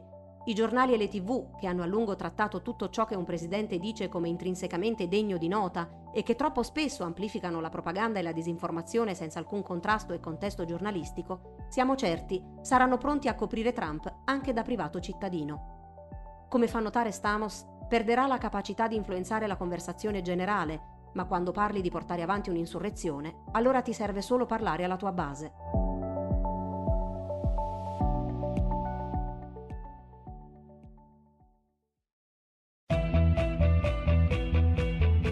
i 0.48 0.54
giornali 0.54 0.92
e 0.92 0.98
le 0.98 1.08
tv, 1.08 1.56
che 1.58 1.68
hanno 1.68 1.82
a 1.82 1.86
lungo 1.86 2.18
trattato 2.18 2.62
tutto 2.62 2.90
ciò 2.90 3.06
che 3.06 3.16
un 3.16 3.24
presidente 3.24 3.80
dice 3.80 4.10
come 4.10 4.28
intrinsecamente 4.28 5.08
degno 5.08 5.38
di 5.38 5.48
nota 5.48 6.10
e 6.14 6.24
che 6.24 6.36
troppo 6.36 6.62
spesso 6.62 7.06
amplificano 7.06 7.62
la 7.62 7.70
propaganda 7.70 8.20
e 8.20 8.24
la 8.24 8.34
disinformazione 8.34 9.16
senza 9.16 9.40
alcun 9.40 9.64
contrasto 9.64 10.12
e 10.12 10.20
contesto 10.20 10.66
giornalistico, 10.66 11.56
siamo 11.70 11.96
certi 11.96 12.44
saranno 12.60 12.98
pronti 12.98 13.30
a 13.30 13.36
coprire 13.36 13.72
Trump 13.72 14.14
anche 14.26 14.52
da 14.52 14.64
privato 14.64 15.00
cittadino. 15.00 16.48
Come 16.50 16.68
fa 16.68 16.82
notare 16.82 17.12
Stamos, 17.12 17.66
perderà 17.88 18.28
la 18.28 18.38
capacità 18.38 18.90
di 18.90 18.98
influenzare 18.98 19.48
la 19.48 19.56
conversazione 19.56 20.22
generale, 20.22 21.00
ma 21.14 21.26
quando 21.26 21.52
parli 21.52 21.82
di 21.82 21.90
portare 21.90 22.22
avanti 22.22 22.50
un'insurrezione, 22.50 23.44
allora 23.52 23.82
ti 23.82 23.94
serve 23.94 24.22
solo 24.22 24.46
parlare 24.46 24.84
alla 24.84 24.98
tua 24.98 25.12
base. 25.12 25.52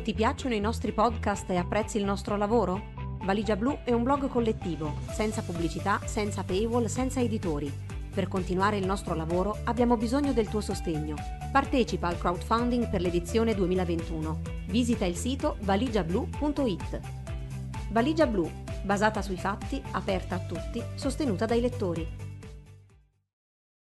Ti 0.03 0.15
piacciono 0.15 0.55
i 0.55 0.59
nostri 0.59 0.91
podcast 0.91 1.49
e 1.51 1.57
apprezzi 1.57 1.97
il 1.97 2.03
nostro 2.03 2.35
lavoro? 2.35 2.97
Valigia 3.23 3.55
Blu 3.55 3.77
è 3.83 3.91
un 3.91 4.01
blog 4.01 4.27
collettivo, 4.27 4.95
senza 5.11 5.43
pubblicità, 5.43 5.99
senza 6.05 6.43
paywall, 6.43 6.85
senza 6.85 7.19
editori. 7.19 7.88
Per 8.13 8.27
continuare 8.27 8.77
il 8.77 8.85
nostro 8.85 9.13
lavoro 9.13 9.57
abbiamo 9.65 9.95
bisogno 9.95 10.33
del 10.33 10.47
tuo 10.47 10.61
sostegno. 10.61 11.15
Partecipa 11.51 12.07
al 12.07 12.17
crowdfunding 12.17 12.89
per 12.89 13.01
l'edizione 13.01 13.55
2021. 13.55 14.41
Visita 14.67 15.05
il 15.05 15.15
sito 15.15 15.57
valigiablu.it. 15.61 16.99
Valigia 17.91 18.27
Blu, 18.27 18.49
basata 18.83 19.21
sui 19.21 19.37
fatti, 19.37 19.81
aperta 19.91 20.35
a 20.35 20.39
tutti, 20.39 20.81
sostenuta 20.95 21.45
dai 21.45 21.61
lettori. 21.61 22.28